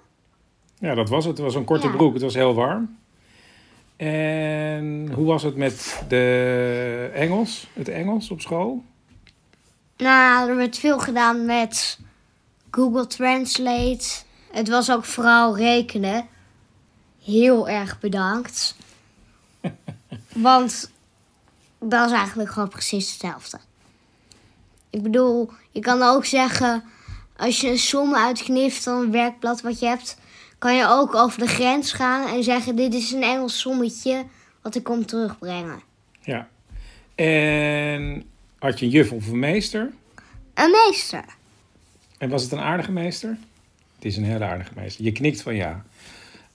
Ja, 0.79 0.95
dat 0.95 1.09
was 1.09 1.25
het. 1.25 1.37
Het 1.37 1.47
was 1.47 1.55
een 1.55 1.65
korte 1.65 1.87
Ja. 1.87 1.93
broek. 1.93 2.13
Het 2.13 2.23
was 2.23 2.35
heel 2.35 2.55
warm. 2.55 2.99
En 3.97 5.13
hoe 5.15 5.27
was 5.27 5.43
het 5.43 5.57
met 5.57 6.03
de 6.09 7.11
Engels? 7.15 7.69
Het 7.73 7.89
Engels 7.89 8.31
op 8.31 8.41
school? 8.41 8.85
Nou, 9.97 10.51
er 10.51 10.57
werd 10.57 10.79
veel 10.79 10.99
gedaan 10.99 11.45
met 11.45 11.99
Google 12.71 13.07
Translate. 13.07 14.05
Het 14.53 14.69
was 14.69 14.91
ook 14.91 15.05
vooral 15.05 15.57
rekenen. 15.57 16.27
Heel 17.25 17.69
erg 17.69 18.01
bedankt. 18.01 18.77
Want 20.35 20.91
dat 21.79 22.07
is 22.11 22.17
eigenlijk 22.17 22.51
gewoon 22.51 22.69
precies 22.69 23.11
hetzelfde. 23.11 23.59
Ik 24.91 25.03
bedoel, 25.03 25.51
je 25.71 25.81
kan 25.81 26.03
ook 26.03 26.25
zeggen, 26.25 26.85
als 27.37 27.61
je 27.61 27.69
een 27.69 27.79
som 27.79 28.15
uitknipt 28.15 28.75
van 28.75 29.01
een 29.01 29.11
werkblad 29.11 29.61
wat 29.61 29.79
je 29.79 29.87
hebt, 29.87 30.17
kan 30.59 30.77
je 30.77 30.87
ook 30.89 31.15
over 31.15 31.39
de 31.39 31.47
grens 31.47 31.93
gaan 31.93 32.29
en 32.29 32.45
zeggen: 32.45 32.77
Dit 32.77 32.95
is 32.95 33.13
een 33.13 33.23
Engels 33.23 33.61
sommetje 33.61 34.25
wat 34.63 34.75
ik 34.75 34.85
kom 34.85 35.07
terugbrengen. 35.07 35.81
Ja. 36.21 36.49
En 37.15 38.25
had 38.59 38.79
je 38.79 38.85
een 38.85 38.91
juf 38.91 39.13
of 39.13 39.29
een 39.29 39.39
meester? 39.39 39.93
Een 40.55 40.71
meester. 40.71 41.25
En 42.19 42.29
was 42.29 42.43
het 42.43 42.53
een 42.53 42.61
aardige 42.61 42.93
meester? 42.93 43.37
Het 43.95 44.05
is 44.05 44.17
een 44.17 44.25
hele 44.25 44.45
aardige 44.45 44.73
meester. 44.77 45.05
Je 45.05 45.13
knikt 45.13 45.43
van 45.43 45.55
ja. 45.55 45.85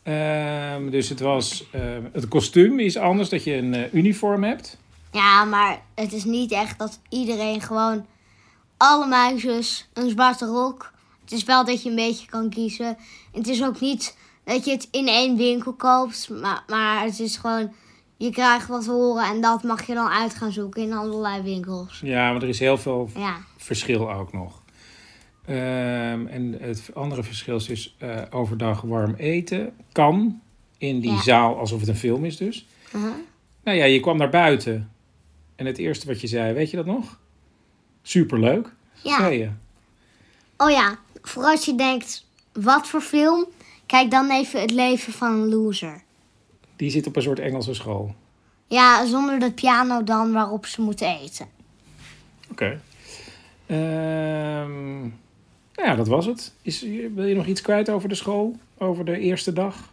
Ehm, 0.03 0.89
dus 0.89 1.09
het 1.09 1.19
was... 1.19 1.65
ehm, 1.71 2.03
het 2.13 2.27
kostuum 2.27 2.79
is 2.79 2.97
anders, 2.97 3.29
dat 3.29 3.43
je 3.43 3.53
een 3.53 3.73
eh, 3.73 3.93
uniform 3.93 4.43
hebt. 4.43 4.77
Ja, 5.11 5.43
maar 5.43 5.81
het 5.95 6.13
is 6.13 6.23
niet 6.23 6.51
echt 6.51 6.79
dat 6.79 6.99
iedereen 7.09 7.61
gewoon 7.61 8.05
alle 8.77 9.07
meisjes 9.07 9.89
een 9.93 10.09
zwarte 10.09 10.45
rok. 10.45 10.90
Het 11.31 11.39
is 11.39 11.45
wel 11.45 11.65
dat 11.65 11.83
je 11.83 11.89
een 11.89 11.95
beetje 11.95 12.27
kan 12.27 12.49
kiezen. 12.49 12.85
En 12.87 12.97
het 13.39 13.47
is 13.47 13.63
ook 13.63 13.79
niet 13.79 14.17
dat 14.43 14.65
je 14.65 14.71
het 14.71 14.87
in 14.91 15.07
één 15.07 15.37
winkel 15.37 15.73
koopt, 15.73 16.29
maar, 16.29 16.63
maar 16.67 17.03
het 17.03 17.19
is 17.19 17.37
gewoon 17.37 17.73
je 18.17 18.29
krijgt 18.29 18.67
wat 18.67 18.83
te 18.83 18.91
horen 18.91 19.23
en 19.23 19.41
dat 19.41 19.63
mag 19.63 19.87
je 19.87 19.93
dan 19.93 20.07
uit 20.07 20.33
gaan 20.35 20.51
zoeken 20.51 20.81
in 20.81 20.93
allerlei 20.93 21.41
winkels. 21.41 21.99
Ja, 22.03 22.31
maar 22.31 22.41
er 22.41 22.49
is 22.49 22.59
heel 22.59 22.77
veel 22.77 23.09
Ja, 23.17 23.37
verschil 23.57 24.11
ook 24.13 24.33
nog. 24.33 24.61
Ehm, 25.45 26.27
en 26.27 26.57
het 26.59 26.89
andere 26.93 27.23
verschil 27.23 27.55
is 27.55 27.65
dus 27.65 27.95
eh, 27.99 28.21
overdag 28.29 28.81
warm 28.81 29.13
eten. 29.15 29.73
Kan 29.91 30.41
in 30.77 30.99
die 30.99 31.11
Ja. 31.11 31.21
zaal, 31.21 31.57
alsof 31.57 31.79
het 31.79 31.89
een 31.89 31.95
film 31.95 32.25
is 32.25 32.37
dus. 32.37 32.67
uh-huh. 32.95 33.11
Nou 33.63 33.77
ja, 33.77 33.85
je 33.85 33.99
kwam 33.99 34.17
naar 34.17 34.29
buiten. 34.29 34.91
En 35.55 35.65
het 35.65 35.77
eerste 35.77 36.07
wat 36.07 36.21
je 36.21 36.27
zei, 36.27 36.53
weet 36.53 36.69
je 36.69 36.77
dat 36.77 36.85
nog? 36.85 37.19
Superleuk, 38.01 38.73
ja. 39.03 39.17
zei 39.17 39.37
je. 39.37 39.49
Oh 40.61 40.69
ja, 40.71 40.97
voor 41.21 41.43
als 41.43 41.65
je 41.65 41.75
denkt, 41.75 42.25
wat 42.53 42.87
voor 42.87 43.01
film? 43.01 43.45
Kijk 43.85 44.11
dan 44.11 44.31
even 44.31 44.61
het 44.61 44.71
leven 44.71 45.13
van 45.13 45.31
een 45.31 45.49
loser. 45.49 46.03
Die 46.75 46.89
zit 46.89 47.07
op 47.07 47.15
een 47.15 47.21
soort 47.21 47.39
Engelse 47.39 47.73
school. 47.73 48.15
Ja, 48.67 49.05
zonder 49.05 49.39
de 49.39 49.51
piano 49.51 50.03
dan 50.03 50.31
waarop 50.31 50.65
ze 50.65 50.81
moeten 50.81 51.07
eten. 51.19 51.47
Oké. 52.51 52.81
Ehm, 53.65 54.99
nou 55.01 55.11
ja, 55.89 55.95
dat 55.95 56.07
was 56.07 56.25
het. 56.25 56.53
Is, 56.61 56.81
wil 57.13 57.25
je 57.25 57.35
nog 57.35 57.45
iets 57.45 57.61
kwijt 57.61 57.89
over 57.89 58.09
de 58.09 58.15
school? 58.15 58.55
Over 58.77 59.05
de 59.05 59.19
eerste 59.19 59.53
dag? 59.53 59.89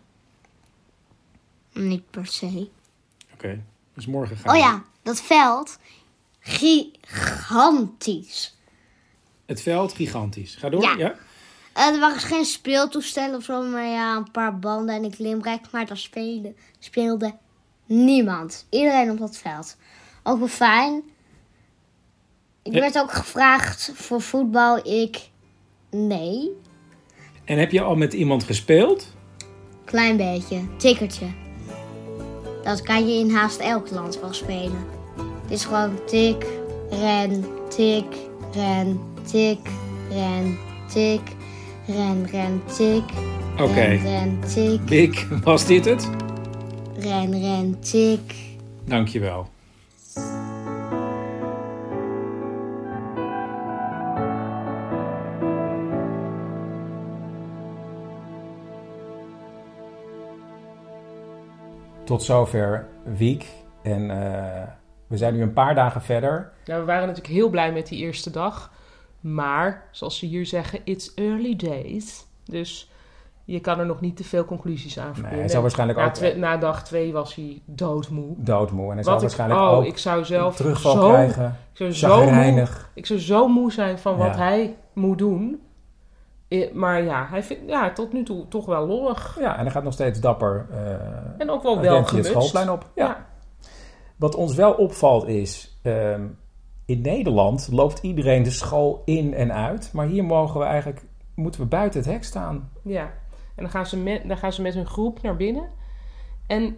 Niet 1.72 2.10
per 2.10 2.26
se. 2.26 2.68
Oké, 3.34 3.62
dus 3.94 4.06
morgen 4.06 4.36
gaan 4.36 4.46
Oh 4.46 4.52
we- 4.52 4.58
ja, 4.66 4.82
dat 5.02 5.20
veld. 5.20 5.78
Gigantisch. 6.40 8.56
Het 9.48 9.62
veld, 9.62 9.92
gigantisch. 9.92 10.54
Ga 10.54 10.68
door, 10.68 10.82
Ja. 10.82 10.94
ja? 10.98 11.14
Eh, 11.72 11.86
er 11.86 12.00
waren 12.00 12.20
geen 12.20 12.44
speeltoestellen 12.44 13.36
of 13.36 13.44
zo, 13.44 13.62
maar 13.62 13.86
ja, 13.86 14.16
een 14.16 14.30
paar 14.30 14.58
banden 14.58 14.94
en 14.94 15.04
een 15.04 15.14
klimrek. 15.14 15.60
Maar 15.72 15.86
daar 15.86 15.96
speelde, 15.96 16.54
speelde 16.78 17.34
niemand. 17.86 18.66
Iedereen 18.70 19.10
op 19.10 19.18
dat 19.18 19.36
veld. 19.36 19.76
Ook 20.22 20.38
wel 20.38 20.48
fijn. 20.48 21.02
Ik 22.62 22.74
Ja. 22.74 22.80
werd 22.80 22.98
ook 22.98 23.12
gevraagd 23.12 23.90
voor 23.94 24.20
voetbal. 24.20 24.86
Ik, 24.86 25.28
nee. 25.90 26.50
En 27.44 27.58
heb 27.58 27.70
je 27.70 27.80
al 27.82 27.96
met 27.96 28.12
iemand 28.12 28.44
gespeeld? 28.44 29.06
Klein 29.84 30.16
beetje. 30.16 30.60
Tikkertje. 30.76 31.26
Dat 32.62 32.82
kan 32.82 33.08
je 33.08 33.18
in 33.18 33.30
haast 33.30 33.58
elk 33.58 33.90
land 33.90 34.20
wel 34.20 34.32
spelen. 34.32 34.86
Het 35.42 35.50
is 35.50 35.64
gewoon 35.64 36.04
tik, 36.06 36.46
ren, 36.90 37.44
tik, 37.68 38.04
ren, 38.52 39.00
tik, 39.30 39.58
ren, 40.10 40.58
tik, 40.86 41.20
ren, 41.86 42.26
ren, 42.30 42.62
tik. 42.76 43.04
Oké. 43.60 43.72
Ren, 43.72 44.02
ren, 44.02 44.40
tik, 44.40 44.88
Dick, 44.88 45.26
was 45.44 45.66
dit 45.66 45.84
het? 45.84 46.10
ren, 46.98 47.40
ren, 47.40 47.80
tik. 47.80 48.34
Dankjewel. 48.84 49.48
Tot 62.04 62.22
zover 62.22 62.88
Wiek. 63.04 63.46
En 63.82 64.10
eh, 64.10 64.62
we 65.06 65.16
zijn 65.16 65.34
nu 65.34 65.42
een 65.42 65.52
paar 65.52 65.74
dagen 65.74 66.02
verder. 66.02 66.52
Nou, 66.64 66.80
we 66.80 66.86
waren 66.86 67.06
natuurlijk 67.06 67.34
heel 67.34 67.48
blij 67.48 67.72
met 67.72 67.86
die 67.86 67.98
eerste 67.98 68.30
dag. 68.30 68.76
Maar, 69.34 69.88
zoals 69.90 70.18
ze 70.18 70.26
hier 70.26 70.46
zeggen, 70.46 70.80
it's 70.84 71.14
early 71.14 71.56
days. 71.56 72.26
Dus 72.44 72.90
je 73.44 73.60
kan 73.60 73.78
er 73.78 73.86
nog 73.86 74.00
niet 74.00 74.16
te 74.16 74.24
veel 74.24 74.44
conclusies 74.44 74.98
aan 74.98 75.04
Nee, 75.04 75.12
verbinden. 75.14 75.40
hij 75.40 75.48
zal 75.48 75.60
waarschijnlijk 75.62 75.98
na, 75.98 76.06
ook 76.06 76.12
twee- 76.12 76.36
na 76.36 76.56
dag 76.56 76.84
twee 76.84 77.12
was 77.12 77.34
hij 77.34 77.62
doodmoe. 77.64 78.34
doodmoe. 78.36 78.88
En 78.88 78.94
hij 78.94 79.02
zal 79.02 79.12
Wat 79.12 79.22
ik, 79.22 79.28
waarschijnlijk 79.28 79.60
oh, 79.70 79.76
ook 79.76 79.84
ik 79.84 79.98
zou 79.98 80.24
zelf 80.24 80.56
terugval 80.56 80.92
zo, 80.92 81.08
krijgen. 81.08 81.56
ik 81.72 81.76
zou 81.76 81.92
zo, 81.92 82.30
moe, 82.30 82.66
ik 82.94 83.06
zou 83.06 83.18
zo 83.20 83.48
moe 83.48 83.72
zijn 83.72 83.98
van 83.98 84.16
wat 84.16 84.36
hij 84.36 84.76
moet 84.92 85.18
doen. 85.18 85.62
Maar 86.72 87.02
ja, 87.02 87.26
hij 87.30 87.42
vindt 87.42 87.62
ja, 87.68 87.92
tot 87.92 88.12
nu 88.12 88.22
toe 88.24 88.48
toch 88.48 88.66
wel 88.66 88.86
lollig. 88.86 89.36
Ja, 89.40 89.56
en 89.56 89.62
hij 89.62 89.70
gaat 89.70 89.82
nog 89.84 89.92
steeds 89.92 90.20
dapper. 90.20 90.66
eh 90.70 90.80
En 91.38 91.50
ook 91.50 91.62
wel 91.62 91.80
wel 91.80 91.96
het 91.96 92.08
gemutst. 92.08 92.30
schoolplein 92.30 92.70
op. 92.70 92.90
Ja. 92.94 93.04
Ja. 93.06 93.26
Wat 94.16 94.34
ons 94.34 94.54
wel 94.54 94.72
opvalt 94.72 95.26
is... 95.26 95.78
ehm, 95.82 96.26
in 96.88 97.00
Nederland 97.00 97.68
loopt 97.72 97.98
iedereen 98.02 98.42
de 98.42 98.50
school 98.50 99.02
in 99.04 99.34
en 99.34 99.52
uit. 99.52 99.90
Maar 99.92 100.06
hier 100.06 100.24
mogen 100.24 100.60
we 100.60 100.66
eigenlijk, 100.66 101.02
moeten 101.34 101.60
we 101.60 101.66
buiten 101.66 102.00
het 102.00 102.08
hek 102.08 102.24
staan. 102.24 102.70
Ja, 102.82 103.02
en 103.54 103.62
dan 103.62 103.70
gaan, 103.70 103.86
ze 103.86 103.96
met, 103.96 104.28
dan 104.28 104.36
gaan 104.36 104.52
ze 104.52 104.62
met 104.62 104.74
hun 104.74 104.86
groep 104.86 105.22
naar 105.22 105.36
binnen. 105.36 105.68
En 106.46 106.76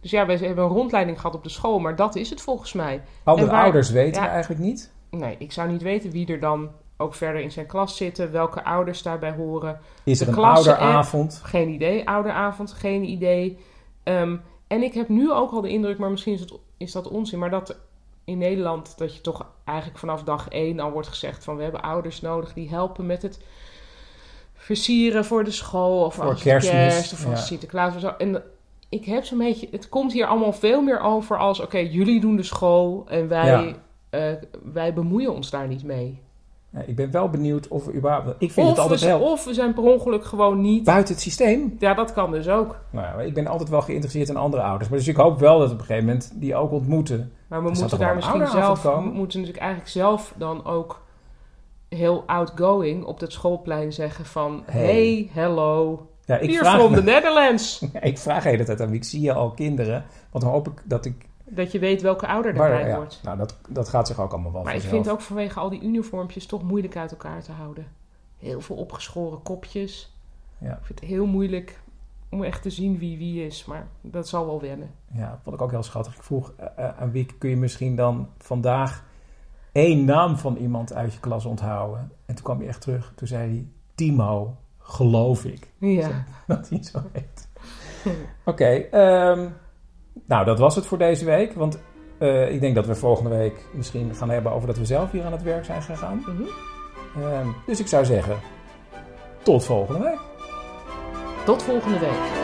dus 0.00 0.10
ja, 0.10 0.26
wij 0.26 0.36
hebben 0.36 0.64
een 0.64 0.70
rondleiding 0.70 1.16
gehad 1.20 1.34
op 1.34 1.42
de 1.42 1.48
school, 1.48 1.78
maar 1.78 1.96
dat 1.96 2.14
is 2.16 2.30
het 2.30 2.40
volgens 2.40 2.72
mij. 2.72 3.02
Andere 3.24 3.50
waar- 3.50 3.62
ouders 3.62 3.90
weten 3.90 4.20
ja. 4.22 4.26
we 4.26 4.32
eigenlijk 4.32 4.62
niet. 4.62 4.92
Nee, 5.10 5.36
ik 5.38 5.52
zou 5.52 5.70
niet 5.70 5.82
weten 5.82 6.10
wie 6.10 6.26
er 6.26 6.40
dan 6.40 6.70
ook 6.96 7.14
verder 7.14 7.42
in 7.42 7.50
zijn 7.50 7.66
klas 7.66 7.96
zitten, 7.96 8.32
welke 8.32 8.64
ouders 8.64 9.02
daarbij 9.02 9.32
horen. 9.32 9.80
Is 10.04 10.20
er 10.20 10.26
De 10.26 10.32
een 10.32 10.38
ouderavond? 10.44 11.40
Geen 11.44 11.68
idee. 11.68 12.08
Ouderavond, 12.08 12.72
geen 12.72 13.04
idee. 13.04 13.58
Ehm, 14.02 14.36
en 14.66 14.82
ik 14.82 14.94
heb 14.94 15.08
nu 15.08 15.32
ook 15.32 15.52
al 15.52 15.60
de 15.60 15.70
indruk, 15.70 15.98
maar 15.98 16.10
misschien 16.10 16.32
is, 16.32 16.40
het, 16.40 16.52
is 16.76 16.92
dat 16.92 17.08
onzin, 17.08 17.38
maar 17.38 17.50
dat 17.50 17.76
in 18.24 18.38
Nederland 18.38 18.98
dat 18.98 19.14
je 19.14 19.20
toch 19.20 19.46
eigenlijk 19.64 19.98
vanaf 19.98 20.22
dag 20.22 20.48
één 20.48 20.80
al 20.80 20.90
wordt 20.90 21.08
gezegd 21.08 21.44
van 21.44 21.56
we 21.56 21.62
hebben 21.62 21.82
ouders 21.82 22.20
nodig 22.20 22.52
die 22.52 22.68
helpen 22.68 23.06
met 23.06 23.22
het 23.22 23.40
versieren 24.54 25.24
voor 25.24 25.44
de 25.44 25.50
school 25.50 26.04
of 26.04 26.14
Voor 26.14 26.24
als 26.24 26.42
Kerstmis, 26.42 26.78
kerst 26.78 27.12
of 27.12 27.24
ja. 27.24 27.36
Sinterklaas 27.36 27.94
of 27.94 28.00
zo. 28.00 28.08
En 28.08 28.42
ik 28.88 29.04
heb 29.04 29.24
zo'n 29.24 29.38
beetje, 29.38 29.68
het 29.70 29.88
komt 29.88 30.12
hier 30.12 30.26
allemaal 30.26 30.52
veel 30.52 30.82
meer 30.82 31.00
over 31.00 31.38
als 31.38 31.60
oké, 31.60 31.78
jullie 31.78 32.20
doen 32.20 32.36
de 32.36 32.42
school 32.42 33.04
en 33.08 33.28
wij, 33.28 33.76
eh, 34.10 34.32
wij 34.62 34.94
bemoeien 34.94 35.34
ons 35.34 35.50
daar 35.50 35.68
niet 35.68 35.84
mee. 35.84 36.20
Ja, 36.72 36.82
ik 36.86 36.96
ben 36.96 37.10
wel 37.10 37.28
benieuwd 37.28 37.68
of 37.68 37.84
we 37.84 37.92
überhaupt... 37.94 38.34
Ik 38.38 38.52
vind 38.52 38.66
Of 38.66 38.72
het 38.72 38.82
altijd 38.82 39.00
we, 39.00 39.24
of 39.24 39.44
we 39.44 39.54
zijn 39.54 39.74
per 39.74 39.82
ongeluk 39.82 40.24
gewoon 40.24 40.60
niet. 40.60 40.84
Buiten 40.84 41.14
het 41.14 41.22
systeem. 41.22 41.76
Ja, 41.78 41.94
dat 41.94 42.12
kan 42.12 42.30
dus 42.30 42.48
ook. 42.48 42.78
Nou, 42.90 43.06
ja, 43.06 43.24
ik 43.24 43.34
ben 43.34 43.46
altijd 43.46 43.68
wel 43.68 43.82
geïnteresseerd 43.82 44.28
in 44.28 44.36
andere 44.36 44.62
ouders. 44.62 44.88
Maar 44.88 44.98
dus 44.98 45.08
ik 45.08 45.16
hoop 45.16 45.38
wel 45.38 45.58
dat 45.58 45.70
op 45.70 45.78
een 45.78 45.84
gegeven 45.84 46.06
moment 46.06 46.32
die 46.34 46.54
ook 46.54 46.70
ontmoeten. 46.72 47.32
Maar 47.48 47.62
we 47.62 47.70
moeten 47.70 47.98
daar 47.98 48.14
misschien 48.14 48.46
zelf, 48.46 48.82
we 48.82 49.00
moeten 49.00 49.38
natuurlijk 49.40 49.58
eigenlijk 49.64 49.90
zelf 49.90 50.34
dan 50.36 50.64
ook 50.64 51.00
heel 51.88 52.22
outgoing 52.26 53.04
op 53.04 53.20
het 53.20 53.32
schoolplein 53.32 53.92
zeggen 53.92 54.24
van 54.24 54.62
Hey. 54.66 54.82
hey, 54.82 55.30
hello, 55.32 56.06
Ja, 56.24 56.36
ik 56.38 56.54
vraag, 56.58 56.74
from 56.78 56.90
me- 56.90 56.96
the 56.96 57.02
Netherlands. 57.02 57.84
ik 58.00 58.18
vraag 58.18 58.42
de 58.42 58.48
hele 58.48 58.64
tijd 58.64 58.80
aan 58.80 58.88
wie 58.88 58.96
ik 58.96 59.04
zie 59.04 59.20
je 59.20 59.32
al 59.32 59.50
kinderen. 59.50 60.04
Want 60.30 60.44
dan 60.44 60.52
hoop 60.52 60.68
ik 60.68 60.82
dat 60.84 61.04
ik... 61.04 61.14
Dat 61.54 61.72
je 61.72 61.78
weet 61.78 62.02
welke 62.02 62.26
ouder 62.26 62.54
daarbij 62.54 62.88
ja, 62.88 62.96
hoort. 62.96 63.20
nou, 63.22 63.38
dat, 63.38 63.58
dat 63.68 63.88
gaat 63.88 64.06
zich 64.06 64.20
ook 64.20 64.32
allemaal 64.32 64.52
wel 64.52 64.62
Maar 64.62 64.74
ik 64.74 64.80
vind 64.80 65.10
ook 65.10 65.20
vanwege 65.20 65.60
al 65.60 65.70
die 65.70 65.82
uniformpjes 65.82 66.46
toch 66.46 66.62
moeilijk 66.62 66.96
uit 66.96 67.10
elkaar 67.10 67.42
te 67.42 67.52
houden. 67.52 67.86
Heel 68.38 68.60
veel 68.60 68.76
opgeschoren 68.76 69.42
kopjes. 69.42 70.16
Ja. 70.58 70.72
Ik 70.72 70.84
vind 70.84 71.00
het 71.00 71.08
heel 71.08 71.26
moeilijk 71.26 71.80
om 72.28 72.42
echt 72.42 72.62
te 72.62 72.70
zien 72.70 72.98
wie 72.98 73.18
wie 73.18 73.46
is. 73.46 73.64
Maar 73.64 73.86
dat 74.00 74.28
zal 74.28 74.46
wel 74.46 74.60
wennen. 74.60 74.90
Ja, 75.14 75.38
vond 75.42 75.56
ik 75.56 75.62
ook 75.62 75.70
heel 75.70 75.82
schattig. 75.82 76.14
Ik 76.14 76.22
vroeg 76.22 76.52
eh, 76.56 76.66
eh, 76.76 77.00
aan 77.00 77.10
Wiek, 77.10 77.34
kun 77.38 77.50
je 77.50 77.56
misschien 77.56 77.96
dan 77.96 78.28
vandaag 78.38 79.04
één 79.72 80.04
naam 80.04 80.36
van 80.36 80.56
iemand 80.56 80.92
uit 80.92 81.12
je 81.12 81.20
klas 81.20 81.44
onthouden? 81.44 82.12
En 82.26 82.34
toen 82.34 82.44
kwam 82.44 82.58
hij 82.58 82.68
echt 82.68 82.80
terug. 82.80 83.12
Toen 83.16 83.28
zei 83.28 83.50
hij 83.50 83.66
Timo. 83.94 84.56
Geloof 84.78 85.44
ik 85.44 85.72
Ja. 85.78 86.24
dat 86.46 86.68
hij 86.68 86.82
zo 86.82 87.02
heet. 87.12 87.48
Oké, 88.44 88.64
ehm, 88.64 89.48
nou 90.26 90.44
dat 90.44 90.58
was 90.58 90.74
het 90.74 90.86
voor 90.86 90.98
deze 90.98 91.24
week. 91.24 91.54
Want 91.54 91.78
eh, 92.18 92.52
ik 92.52 92.60
denk 92.60 92.74
dat 92.74 92.86
we 92.86 92.94
volgende 92.94 93.36
week 93.36 93.64
misschien 93.72 94.14
gaan 94.14 94.30
hebben 94.30 94.52
over 94.52 94.66
dat 94.66 94.78
we 94.78 94.84
zelf 94.84 95.10
hier 95.10 95.24
aan 95.24 95.32
het 95.32 95.42
werk 95.42 95.64
zijn 95.64 95.82
gegaan. 95.82 96.24
Mhm. 96.26 96.42
Ehm, 97.24 97.48
dus 97.66 97.80
ik 97.80 97.86
zou 97.86 98.04
zeggen, 98.04 98.40
tot 99.42 99.64
volgende 99.64 100.04
week. 100.04 100.20
Tot 101.44 101.62
volgende 101.62 101.98
week. 101.98 102.40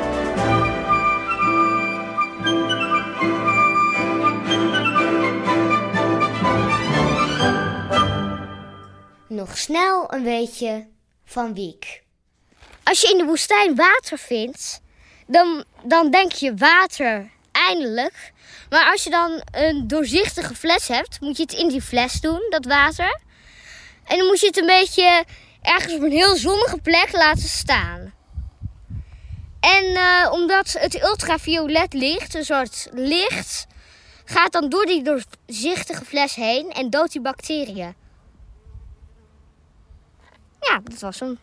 Nog 9.28 9.58
snel 9.58 10.14
een 10.14 10.22
beetje 10.22 10.86
van 11.24 11.54
Wiek. 11.54 12.02
Als 12.82 13.00
je 13.00 13.10
in 13.12 13.18
de 13.18 13.24
woestijn 13.24 13.74
water 13.74 14.18
vindt, 14.18 14.82
dan, 15.26 15.64
dan 15.82 16.10
denk 16.10 16.32
je 16.32 16.54
water 16.54 17.30
Maar 18.70 18.90
als 18.90 19.04
je 19.04 19.10
dan 19.10 19.42
een 19.50 19.88
doorzichtige 19.88 20.54
fles 20.54 20.88
hebt, 20.88 21.20
moet 21.20 21.36
je 21.36 21.42
het 21.42 21.52
in 21.52 21.68
die 21.68 21.82
fles 21.82 22.20
doen, 22.20 22.46
dat 22.50 22.64
water. 22.64 23.20
En 24.04 24.18
dan 24.18 24.26
moet 24.26 24.40
je 24.40 24.46
het 24.46 24.56
een 24.56 24.66
beetje 24.66 25.24
ergens 25.62 25.94
op 25.94 26.02
een 26.02 26.10
heel 26.10 26.36
zonnige 26.36 26.78
plek 26.78 27.12
laten 27.12 27.48
staan. 27.48 28.14
En 29.60 29.84
eh, 29.84 30.32
omdat 30.32 30.76
het 30.78 31.02
ultraviolet 31.02 31.92
licht, 31.92 32.34
een 32.34 32.44
soort 32.44 32.88
licht, 32.92 33.66
gaat 34.24 34.52
dan 34.52 34.68
door 34.68 34.86
die 34.86 35.02
doorzichtige 35.02 36.04
fles 36.04 36.34
heen 36.34 36.70
en 36.72 36.90
doodt 36.90 37.12
die 37.12 37.20
bacteriën. 37.20 37.94
Ja, 40.60 40.80
dat 40.84 41.00
was 41.00 41.20
hem. 41.20 41.38